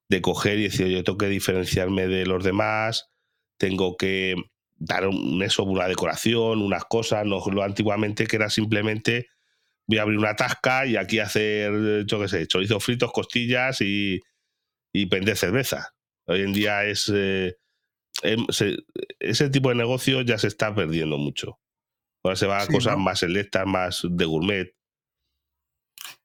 [0.10, 3.10] de coger y decir, yo tengo que diferenciarme de los demás,
[3.58, 4.36] tengo que
[4.76, 9.28] dar un, eso, una decoración, unas cosas, no lo antiguamente que era simplemente
[9.88, 14.22] voy a abrir una tasca y aquí hacer, yo qué sé, chorizos fritos, costillas y,
[14.94, 15.94] y vender cerveza.
[16.26, 17.58] Hoy en día es eh,
[18.22, 18.46] em,
[19.20, 21.60] ese tipo de negocio ya se está perdiendo mucho.
[22.24, 24.74] Ahora se va a cosas más selectas, más de gourmet.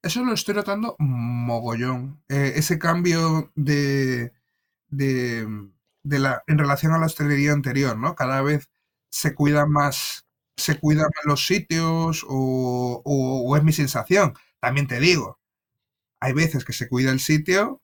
[0.01, 2.23] Eso lo estoy notando mogollón.
[2.29, 4.33] Eh, ese cambio de,
[4.87, 5.45] de,
[6.05, 8.15] de, la, en relación a la hostelería anterior, ¿no?
[8.15, 8.71] Cada vez
[9.11, 10.28] se cuida más
[10.59, 14.35] se cuidan los sitios o, es mi sensación.
[14.61, 15.41] También te digo,
[16.21, 17.81] hay veces que se cuida el sitio,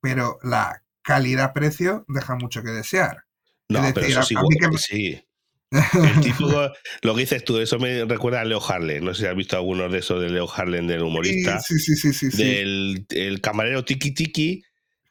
[0.00, 3.24] pero la calidad-precio deja mucho que desear.
[3.68, 4.34] No, pero eso sí,
[4.78, 5.24] sí.
[5.70, 6.70] El título,
[7.00, 9.04] lo que dices tú, eso me recuerda a Leo Harlem.
[9.04, 11.60] No sé si has visto algunos de esos de Leo Harlem, del humorista.
[11.60, 12.44] Sí, sí, sí, sí.
[12.44, 14.62] del el camarero Tiki Tiki,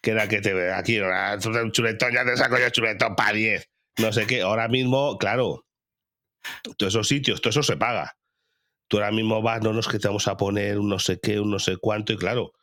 [0.01, 3.69] que era que te ve aquí, un chuletón, ya te saco yo chuletón para 10.
[3.97, 4.41] No sé qué.
[4.41, 5.65] Ahora mismo, claro,
[6.77, 8.15] todos esos sitios, todo eso se paga.
[8.87, 11.39] Tú ahora mismo vas, no, nos que te vamos a poner un no sé qué,
[11.39, 12.53] un no sé cuánto, y claro,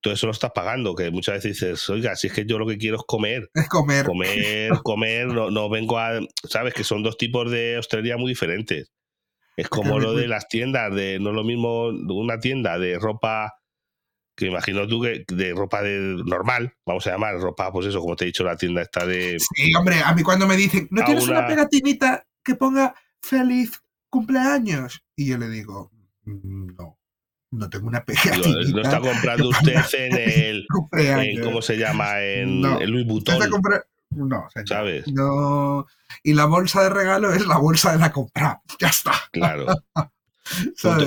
[0.00, 2.66] todo eso lo estás pagando, que muchas veces dices, oiga, si es que yo lo
[2.66, 3.50] que quiero es comer.
[3.54, 4.06] Es comer.
[4.06, 6.20] Comer, comer, no, no vengo a.
[6.44, 8.90] Sabes que son dos tipos de hostelería muy diferentes.
[9.56, 13.58] Es como lo de las tiendas, de no es lo mismo una tienda de ropa
[14.36, 18.14] que imagino tú que de ropa de normal, vamos a llamar ropa, pues eso, como
[18.14, 19.36] te he dicho, la tienda está de.
[19.40, 25.02] Sí, hombre, a mí cuando me dicen, ¿no tienes una pegatinita que ponga feliz cumpleaños.
[25.16, 25.90] Y yo le digo,
[26.24, 26.98] no.
[27.50, 28.70] no tengo una pegatinita.
[28.72, 32.22] no está comprando usted en el, en, ¿cómo se llama?
[32.22, 32.78] En, No.
[32.80, 34.68] está compra- No, señor.
[34.68, 35.08] ¿sabes?
[35.08, 35.86] No.
[36.22, 38.60] Y la bolsa de regalo es la bolsa de la compra.
[38.80, 39.12] Ya está.
[39.32, 39.66] Claro.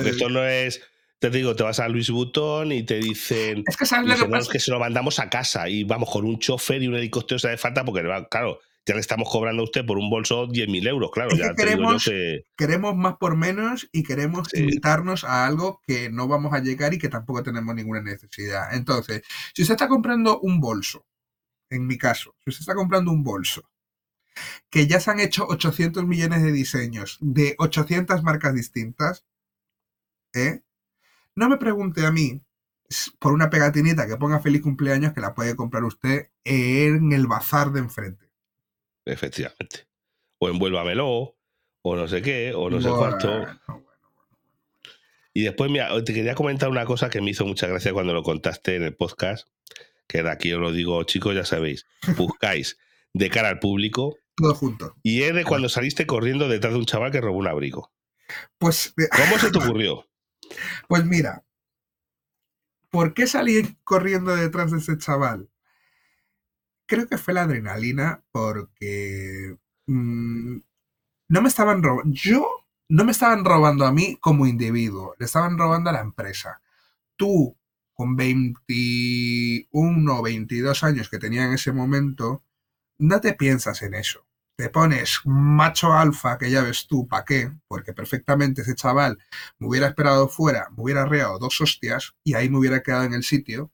[0.02, 0.80] Que esto no es.
[1.18, 3.64] Te digo, te vas a Louis Vuitton y te dicen.
[3.66, 4.52] Es que sabes lo que dicen, no, es pasa.
[4.52, 7.48] que se lo mandamos a casa y vamos con un chofer y un helicóptero se
[7.48, 11.10] hace falta porque, claro, ya le estamos cobrando a usted por un bolso 10.000 euros.
[11.12, 12.44] Claro, Es que ya queremos- que.
[12.56, 14.60] Queremos más por menos y queremos Sí.
[14.60, 18.74] invitarnos a algo que no vamos a llegar y que tampoco tenemos ninguna necesidad.
[18.74, 19.22] Entonces,
[19.54, 21.06] si usted está comprando un bolso,
[21.70, 23.62] en mi caso, si usted está comprando un bolso,
[24.70, 29.24] que ya se han hecho 800 millones de diseños de 800 marcas distintas,
[30.34, 30.62] ¿eh?
[31.36, 32.42] No me pregunte a mí
[33.18, 37.72] por una pegatinita que ponga feliz cumpleaños que la puede comprar usted en el bazar
[37.72, 38.21] de enfrente.
[39.04, 39.86] Efectivamente.
[40.38, 41.36] O envuélvamelo,
[41.82, 43.28] o no sé qué, o no sé cuánto.
[43.66, 43.86] bueno.
[45.34, 48.22] Y después, mira, te quería comentar una cosa que me hizo mucha gracia cuando lo
[48.22, 49.48] contaste en el podcast,
[50.06, 51.86] que de aquí os lo digo, chicos, ya sabéis,
[52.16, 52.76] buscáis
[53.14, 54.94] de cara al público Todo junto.
[55.02, 57.92] y es de cuando saliste corriendo detrás de un chaval que robó un abrigo.
[58.58, 60.06] Pues, eh, ¿Cómo se te ocurrió?
[60.86, 61.44] pues mira,
[62.90, 65.48] ¿por qué salí corriendo detrás de ese chaval?
[66.92, 70.56] Creo que fue la adrenalina porque mm,
[71.28, 72.12] no me estaban robando.
[72.12, 72.46] Yo
[72.90, 76.60] no me estaban robando a mí como individuo, le estaban robando a la empresa.
[77.16, 77.56] Tú,
[77.94, 82.44] con 21 o 22 años que tenía en ese momento,
[82.98, 84.26] no te piensas en eso.
[84.54, 87.52] Te pones macho alfa, que ya ves tú, ¿para qué?
[87.68, 89.16] Porque perfectamente ese chaval
[89.58, 93.14] me hubiera esperado fuera, me hubiera reado dos hostias y ahí me hubiera quedado en
[93.14, 93.72] el sitio.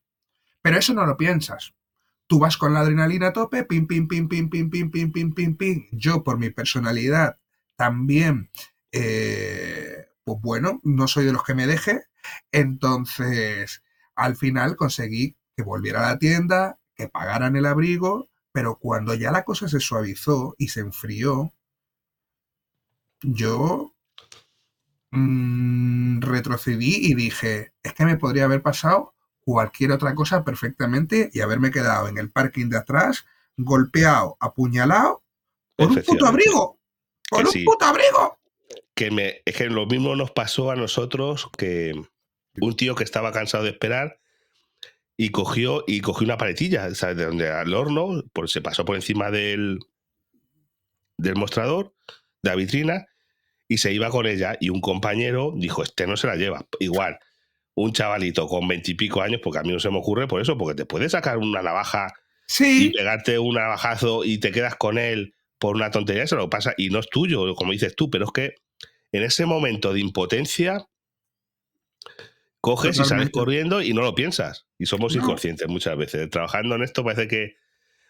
[0.63, 1.75] Pero eso no lo piensas.
[2.29, 5.35] Tú vas con la adrenalina a tope, pim, pim, pim, pim, pim, pim, pim, pim,
[5.35, 5.89] pim, pim.
[5.93, 7.39] Yo, por mi personalidad,
[7.77, 8.51] también,
[8.93, 12.03] eh, pues bueno, no soy de los que me deje.
[12.53, 13.83] Entonces,
[14.15, 19.33] al final conseguí que volviera a la tienda, que pagaran el abrigo, pero cuando ya
[19.33, 21.55] la cosa se suavizó y se enfrió,
[23.23, 23.95] yo
[25.13, 29.15] mm, retrocedí y dije, es que me podría haber pasado
[29.53, 33.25] cualquier otra cosa perfectamente y haberme quedado en el parking de atrás,
[33.57, 35.25] golpeado, apuñalado,
[35.75, 36.79] por un puto abrigo.
[37.31, 37.65] Por Que un sí.
[37.65, 38.39] puto abrigo.
[38.95, 41.95] Que me, es que lo mismo nos pasó a nosotros que
[42.61, 44.21] un tío que estaba cansado de esperar
[45.17, 47.17] y cogió y cogió una paletilla, ¿sabes?
[47.17, 49.79] De donde al horno, por, se pasó por encima del,
[51.17, 51.95] del mostrador,
[52.43, 53.07] de la vitrina,
[53.67, 54.59] y se iba con ella.
[54.61, 56.67] Y un compañero dijo: Este no se la lleva.
[56.81, 57.19] Igual,
[57.81, 60.75] un chavalito con veintipico años, porque a mí no se me ocurre por eso, porque
[60.75, 62.13] te puede sacar una navaja
[62.49, 66.49] y Sí, pegarte un navajazo y te quedas con él por una tontería, eso lo
[66.51, 68.55] pasa y no es tuyo, como dices tú, pero es que
[69.13, 70.87] en ese momento de impotencia
[72.61, 74.67] coges y sales corriendo y no lo piensas.
[74.79, 75.23] Y somos No.
[75.23, 76.29] inconscientes muchas veces.
[76.31, 77.57] Trabajando en esto parece que,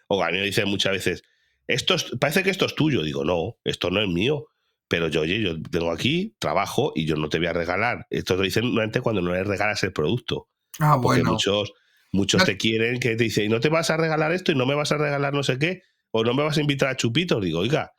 [0.07, 1.23] o a mí me dicen muchas veces,
[1.67, 3.03] esto es- parece que esto es tuyo.
[3.03, 4.47] Digo, no, esto no es mío.
[4.89, 8.07] Pero yo, oye, yo tengo aquí, trabajo y yo no te voy a regalar.
[8.09, 10.49] Esto lo dicen normalmente cuando no le regalas el producto.
[10.79, 11.31] ah, Porque bueno.
[11.33, 11.71] muchos,
[12.11, 14.65] muchos te quieren que te dicen, y no te vas a regalar esto y no
[14.65, 17.41] me vas a regalar no sé qué, o no me vas a invitar a chupitos.
[17.43, 17.93] Digo, oiga,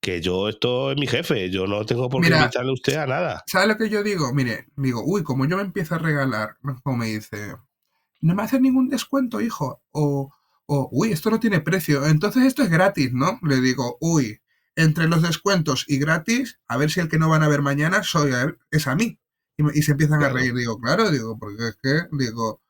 [0.00, 2.96] que yo esto es mi jefe, yo no tengo por qué Mira, invitarle a usted
[2.96, 3.44] a nada.
[3.46, 4.32] ¿Sabes lo que yo digo?
[4.32, 7.56] Mire, digo, uy, como yo me empiezo a regalar, como me dice,
[8.22, 9.82] no me haces ningún descuento, hijo.
[9.92, 10.30] O,
[10.66, 13.38] o, uy, esto no tiene precio, entonces esto es gratis, ¿no?
[13.42, 14.40] Le digo, uy,
[14.76, 18.02] entre los descuentos y gratis, a ver si el que no van a ver mañana
[18.02, 19.18] soy a él, es a mí.
[19.56, 20.52] Y, se empiezan a reír.
[20.54, 22.60] Digo, claro, digo, porque es que, digo,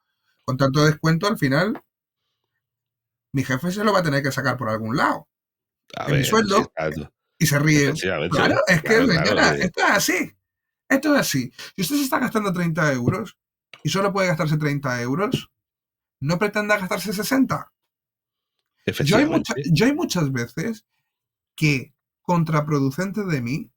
[0.44, 1.82] con tanto descuento al final,
[3.32, 5.28] mi jefe se lo va a tener que sacar por algún lado.
[5.96, 7.84] A en mi sueldo, sí, claro, Y se ríe.
[7.84, 8.36] efectivamente.
[8.36, 9.61] Claro, es que, Claro, señora, sí.
[9.62, 10.36] esto es así.
[10.88, 11.52] Esto es así.
[11.74, 13.38] Si usted se está gastando 30 euros
[13.82, 15.50] y solo puede gastarse 30 euros,
[16.20, 17.72] no pretenda gastarse 60.
[19.05, 20.84] Yo hay, mucha- yo hay muchas veces
[21.57, 21.93] que,
[22.24, 23.70] contraproducente de mí,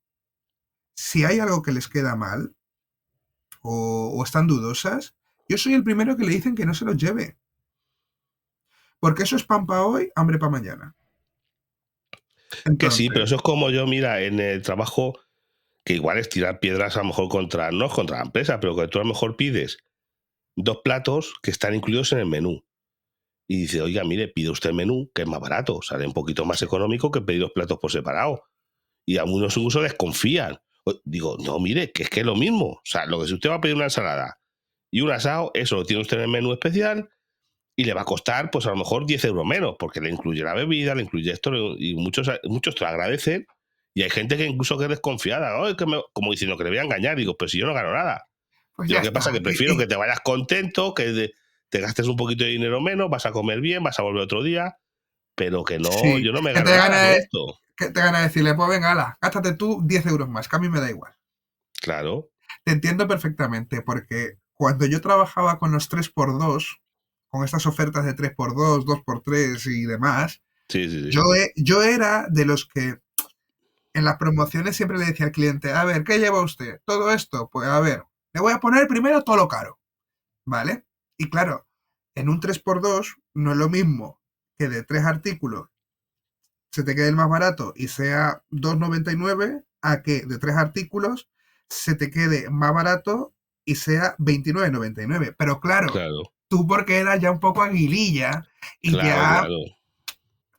[0.95, 2.55] si hay algo que les queda mal
[3.61, 5.15] o, o están dudosas,
[5.47, 7.37] yo soy el primero que le dicen que no se los lleve.
[8.99, 10.95] Porque eso es pan para hoy, hambre para mañana.
[12.79, 15.19] Que sí, pero eso es como yo, mira, en el trabajo,
[15.83, 18.87] que igual es tirar piedras a lo mejor contra, no contra la empresa, pero que
[18.87, 19.77] tú a lo mejor pides
[20.55, 22.63] dos platos que están incluidos en el menú.
[23.47, 26.43] Y dice, oiga, mire, pide usted el menú, que es más barato, sale un poquito
[26.45, 28.43] más económico que pedir los platos por separado.
[29.05, 30.57] Y algunos incluso desconfían.
[31.05, 32.65] Digo, no, mire, que es que es lo mismo.
[32.67, 34.37] O sea, lo que si usted va a pedir una ensalada
[34.91, 37.09] y un asado, eso lo tiene usted en el menú especial
[37.75, 40.43] y le va a costar, pues a lo mejor 10 euros menos, porque le incluye
[40.43, 43.45] la bebida, le incluye esto, y muchos, muchos te lo agradecen.
[43.93, 46.63] Y hay gente que incluso que es desconfiada, "Oh, es que me-", como diciendo que
[46.65, 47.15] le voy a engañar.
[47.17, 48.27] Digo, pero si yo no gano nada.
[48.75, 51.33] Pues lo que pasa es que prefiero que te vayas contento, que de-
[51.70, 54.43] te gastes un poquito de dinero menos, vas a comer bien, vas a volver otro
[54.43, 54.80] día,
[55.36, 57.59] pero que no, Sí, yo no me gano nada de esto.
[57.76, 60.70] que te gana decirle, pues venga, ala, gástate tú 10 euros más, que a mí
[60.70, 61.13] me da igual.
[61.82, 62.30] Claro,
[62.63, 66.80] Te entiendo perfectamente, porque cuando yo trabajaba con los 3x2,
[67.30, 71.11] con estas ofertas de 3x2, 2x3 y demás, sí, sí, sí.
[71.11, 71.22] yo,
[71.55, 72.97] yo era de los que
[73.93, 76.82] en las promociones siempre le decía al cliente, a ver, ¿qué lleva usted?
[76.86, 78.03] Todo esto, pues a ver,
[78.34, 79.80] le voy a poner primero todo lo caro,
[80.45, 80.86] ¿vale?
[81.18, 81.68] Y claro,
[82.15, 84.22] en un 3x2 no es lo mismo
[84.57, 85.70] que de tres artículos
[86.72, 91.30] se te quede el más barato y sea 2,99 a que de tres artículos
[91.70, 93.34] se te quede más barato
[93.65, 95.36] y sea 29,99.
[95.38, 98.47] Pero claro, claro, tú porque eras ya un poco aguililla
[98.82, 99.57] y claro, ya, claro.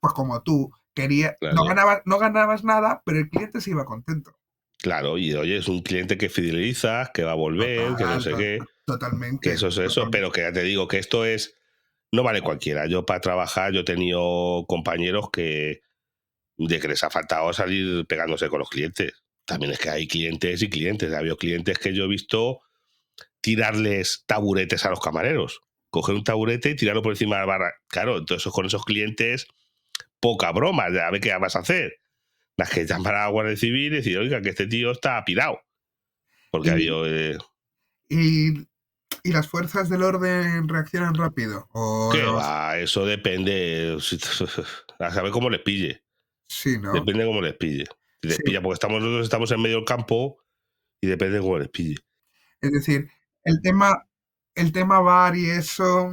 [0.00, 4.36] pues como tú, querías, no, ganabas, no ganabas nada, pero el cliente se iba contento.
[4.78, 8.34] Claro, y oye, es un cliente que fidelizas, que va a volver, que no sé
[8.34, 9.48] qué, Totalmente.
[9.48, 11.54] que eso es eso, pero que ya te digo que esto es,
[12.10, 12.86] no vale cualquiera.
[12.86, 15.82] Yo para trabajar, yo he tenido compañeros que,
[16.56, 19.12] de que les ha faltado salir pegándose con los clientes.
[19.44, 21.12] También es que hay clientes y clientes.
[21.12, 22.60] Ha habido clientes que yo he visto
[23.40, 25.60] tirarles taburetes a los camareros.
[25.90, 27.74] Coger un taburete y tirarlo por encima de la barra.
[27.88, 29.46] Claro, entonces con esos clientes,
[30.20, 32.00] poca broma, ya ve qué vas a hacer.
[32.56, 35.60] Las que llamar a la Guardia Civil y decir, oiga, que este tío está pirado.
[36.50, 37.06] Porque Y- ha habido.
[37.06, 37.38] eh,
[38.10, 38.66] Y,
[39.22, 41.68] y las fuerzas del orden reaccionan rápido.
[41.72, 42.78] O ¿Qué los- va?
[42.78, 43.96] Eso depende.
[44.98, 46.02] A saber cómo les pille.
[46.48, 46.92] Sí, ¿no?
[46.92, 47.84] Depende cómo les pille.
[48.22, 48.42] Si les Sí.
[48.42, 50.38] pilla, porque estamos, nosotros estamos en medio del campo
[51.00, 51.96] y depende cómo les pille.
[52.60, 53.08] Es decir,
[53.44, 54.08] el tema,
[54.56, 56.10] el tema bar y eso,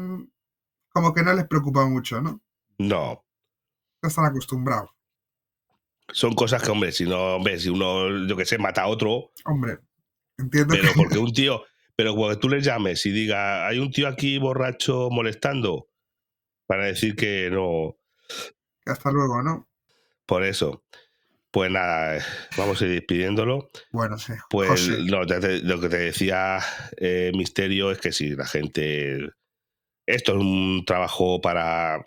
[0.90, 2.42] como que no les preocupa mucho, ¿no?
[2.78, 3.26] No.
[4.04, 4.92] Ya están acostumbrados.
[6.14, 9.32] Son cosas que, hombre, si no, hombre, si uno, yo qué sé, mata a otro,
[9.46, 9.80] Hombre,
[10.38, 11.64] entiendo pero que porque un tío,
[11.96, 15.88] pero cuando tú les llames y diga, hay un tío aquí borracho molestando,
[16.68, 17.98] para decir que no,
[18.86, 19.70] hasta luego, ¿no?
[20.26, 20.84] por eso.
[21.52, 22.22] Pues nada,
[22.58, 23.70] vamos a ir despidiéndolo.
[23.92, 24.34] Bueno, sí.
[24.50, 24.98] Pues José,
[25.40, 26.60] te- lo que te decía
[26.98, 29.20] eh, Misterio es que si la gente.
[30.06, 32.04] Esto es un trabajo para,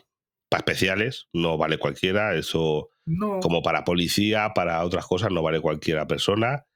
[0.51, 2.34] para especiales, no vale cualquiera.
[2.34, 6.66] Eso, no, como para policía, para otras cosas, no vale cualquiera persona.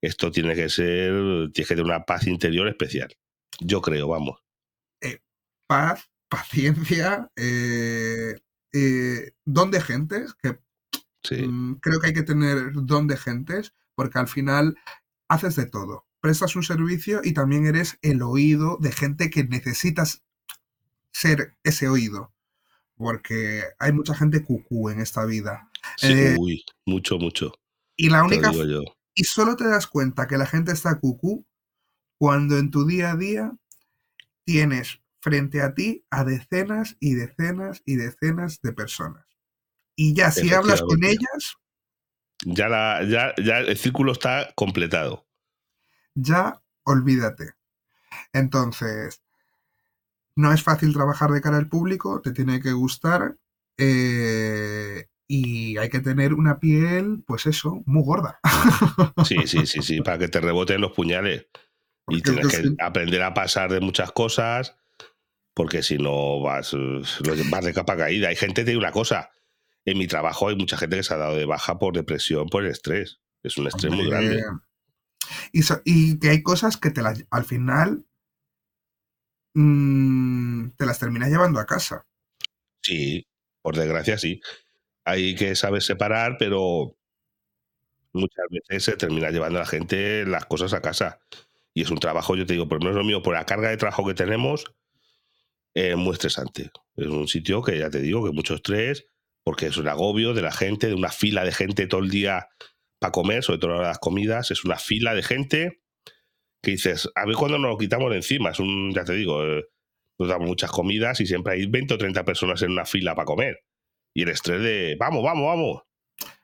[0.00, 1.12] Esto tiene que ser.
[1.52, 3.14] Tienes que tener una paz interior especial.
[3.60, 4.42] Yo creo, vamos.
[5.66, 8.36] paz, paciencia, eh,
[8.72, 10.58] eh, don de gentes, que
[11.26, 14.76] Sí, mm, creo que hay que tener don de gentes, porque al final
[15.28, 16.06] haces de todo.
[16.20, 20.22] Prestas un servicio y también eres el oído de gente que necesitas
[21.12, 22.32] ser ese oído.
[22.96, 25.70] Porque hay mucha gente cucú en esta vida.
[25.96, 27.52] sí, Eh, uy, mucho, mucho.
[27.96, 28.84] Y la única yo.
[29.16, 31.46] Y solo te das cuenta que la gente está cucú
[32.18, 33.52] cuando en tu día a día
[34.44, 39.26] tienes frente a ti a decenas y decenas y decenas de personas.
[39.96, 41.56] Y ya si hablas con ellas,
[42.46, 45.26] Ya, la, ya, ya el círculo está completado.
[46.14, 47.54] ya olvídate.
[48.32, 49.22] Entonces,
[50.36, 53.36] no es fácil trabajar de cara al público, te tiene que gustar
[53.78, 58.40] eh, y hay que tener una piel, pues eso, muy gorda.
[59.24, 61.46] Sí, sí, sí, sí, para que te reboten los puñales.
[62.08, 64.76] Y tienes es que aprender a pasar de muchas cosas,
[65.54, 66.72] porque si no vas,
[67.50, 68.28] vas de capa caída.
[68.28, 69.30] Hay gente, te digo una cosa,
[69.84, 72.64] en mi trabajo hay mucha gente que se ha dado de baja por depresión, por
[72.64, 73.20] estrés.
[73.42, 74.42] Es un estrés muy grande.
[75.52, 78.04] Y, so- y que hay cosas que te las, al final
[79.54, 82.06] mm, te las terminas llevando a casa.
[82.82, 83.26] Sí,
[83.62, 84.40] por desgracia sí.
[85.06, 86.96] Hay que saber separar, pero
[88.12, 91.20] muchas veces se termina llevando a la gente las cosas a casa.
[91.72, 93.70] Y es un trabajo, yo te digo, por lo menos lo mío, por la carga
[93.70, 94.64] de trabajo que tenemos,
[95.74, 96.70] eh, muy estresante.
[96.96, 99.06] Es un sitio que ya te digo que mucho estrés,
[99.44, 102.48] porque es un agobio de la gente, de una fila de gente todo el día
[102.98, 105.82] para comer, sobre todo las comidas, es una fila de gente
[106.62, 108.50] que dices, a ver cuándo nos lo quitamos de encima.
[108.50, 109.66] Es un, ya te digo, eh,
[110.18, 113.26] nos damos muchas comidas y siempre hay 20 o 30 personas en una fila para
[113.26, 113.60] comer.
[114.16, 115.82] Y el estrés de, vamos, vamos, vamos.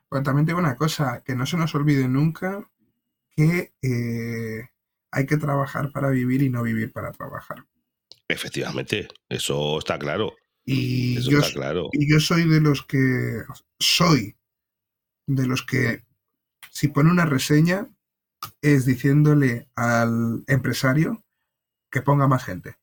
[0.07, 2.69] Pero también tengo una cosa, que no se nos olvide nunca
[3.35, 4.69] que eh,
[5.09, 7.65] hay que trabajar para vivir y no vivir para trabajar.
[8.27, 10.35] Efectivamente, eso está claro.
[10.63, 11.89] Y Eso yo, está claro.
[11.93, 13.41] y yo soy de los que
[13.79, 14.35] soy
[15.25, 16.03] de los que
[16.69, 17.89] si pone una reseña
[18.61, 21.25] es diciéndole al empresario
[21.89, 22.75] que ponga más gente.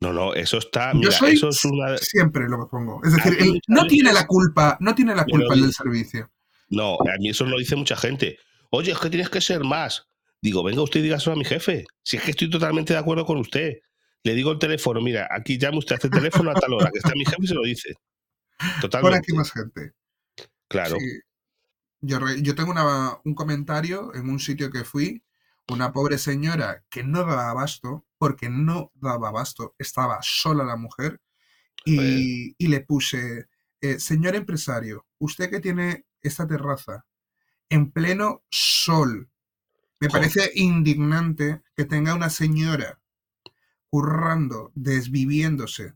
[0.00, 0.92] No, no, eso está.
[0.92, 1.96] Yo Mira, soy eso es una.
[1.98, 3.00] siempre lo que pongo.
[3.04, 6.30] Es decir, él no tiene la culpa, no tiene la culpa el del servicio.
[6.68, 8.38] No, a mí eso lo dice mucha gente.
[8.70, 10.06] Oye, es que tienes que ser más.
[10.40, 11.84] Digo, venga usted y dígaselo a mi jefe.
[12.04, 13.78] Si es que estoy totalmente de acuerdo con usted.
[14.22, 16.98] Le digo el teléfono, mira, aquí llama usted a este teléfono a tal hora, que
[16.98, 17.94] está mi jefe y se lo dice.
[18.58, 19.18] Por Totalmente.
[19.18, 19.92] aquí más gente.
[20.68, 20.96] Claro.
[20.98, 21.06] Sí.
[22.00, 25.22] Yo, yo tengo una- un comentario en un sitio que fui,
[25.68, 31.20] una pobre señora que no daba abasto, porque no daba abasto, estaba sola la mujer,
[31.84, 33.48] y, y le puse,
[33.80, 37.06] eh, señor empresario, usted que tiene esta terraza
[37.70, 39.30] en pleno sol,
[40.00, 43.00] me parece indignante que tenga una señora
[43.90, 45.94] currando, desviviéndose,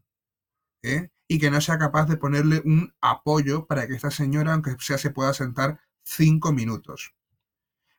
[0.82, 1.10] ¿eh?
[1.28, 4.98] y que no sea capaz de ponerle un apoyo para que esta señora, aunque sea,
[4.98, 7.14] se pueda sentar cinco minutos.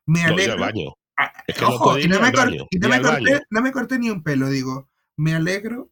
[0.05, 0.97] Me alegro.
[1.47, 2.29] Es que no ojo, y no, me y
[2.79, 3.39] no corté, baño.
[3.49, 5.91] no me corté ni un pelo, digo, me alegro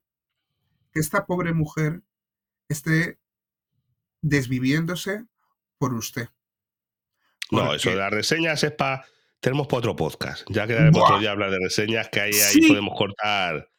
[0.94, 2.02] que esta pobre mujer
[2.70, 3.20] esté
[4.22, 5.26] desviviéndose
[5.78, 6.30] por usted.
[7.50, 9.06] No, eso de las reseñas es para.
[9.40, 10.44] Tenemos para otro podcast.
[10.50, 11.06] Ya quedaremos Buah.
[11.06, 13.70] otro día a hablar de reseñas, que ahí, ahí podemos cortar.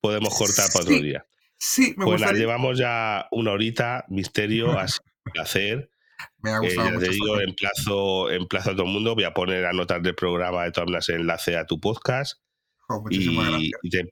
[0.00, 1.26] Podemos cortar para otro día.
[1.58, 5.90] Sí, me Pues llevamos ya una horita, misterio, un placer.
[6.38, 7.00] Me ha gustado mucho.
[7.06, 9.14] te digo, emplazo, emplazo a todo el mundo.
[9.14, 12.40] Voy a poner a notas del programa de todas maneras el enlace a tu podcast.
[12.88, 13.80] Jo, muchísimas Y, gracias.
[13.82, 14.10] y te-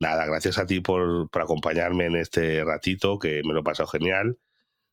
[0.00, 3.88] nada, gracias a ti por, por acompañarme en este ratito, que me lo he pasado
[3.88, 4.38] genial.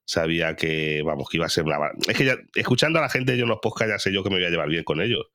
[0.05, 1.77] Sabía que, vamos, que iba a ser una...
[2.07, 4.29] Es que ya, escuchando a la gente yo en los podcasts ya sé yo que
[4.29, 5.25] me voy a llevar bien con ellos.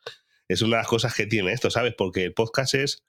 [0.46, 1.94] Es una de las cosas que tiene esto, ¿sabes?
[1.96, 3.02] Porque el podcast es,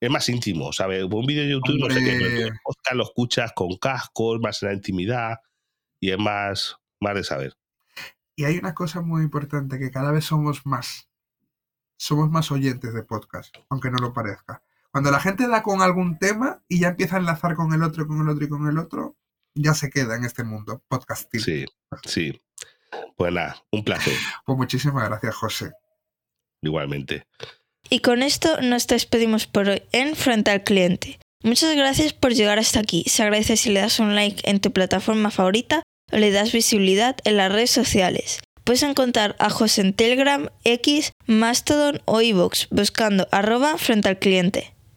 [0.00, 1.02] es más íntimo, ¿sabes?
[1.04, 2.60] Un vídeo de YouTube no sé qué, pero el Hombre.
[2.62, 5.38] podcast lo escuchas con cascos, más en la intimidad
[6.00, 7.56] y es más, más de saber.
[8.36, 11.08] Y hay una cosa muy importante, que cada vez somos más.
[11.98, 14.62] Somos más oyentes de podcast, aunque no lo parezca.
[14.92, 18.06] Cuando la gente da con algún tema y ya empieza a enlazar con el otro,
[18.06, 19.16] con el otro y con el otro,
[19.54, 21.42] ya se queda en este mundo podcastil.
[21.42, 21.64] Sí,
[22.04, 22.40] sí.
[23.16, 24.14] Pues nada, un placer,
[24.46, 25.72] Pues muchísimas gracias, José.
[26.62, 27.26] igualmente.
[27.90, 31.18] Y con esto nos despedimos por hoy en Frente al Cliente.
[31.42, 33.04] Muchas gracias por llegar hasta aquí.
[33.08, 37.36] Se agradece si le das un like en tu plataforma favorita le das visibilidad en
[37.36, 38.40] las redes sociales.
[38.64, 44.74] Puedes encontrar a José en Telegram, X, Mastodon o iVoox buscando arroba frente al cliente.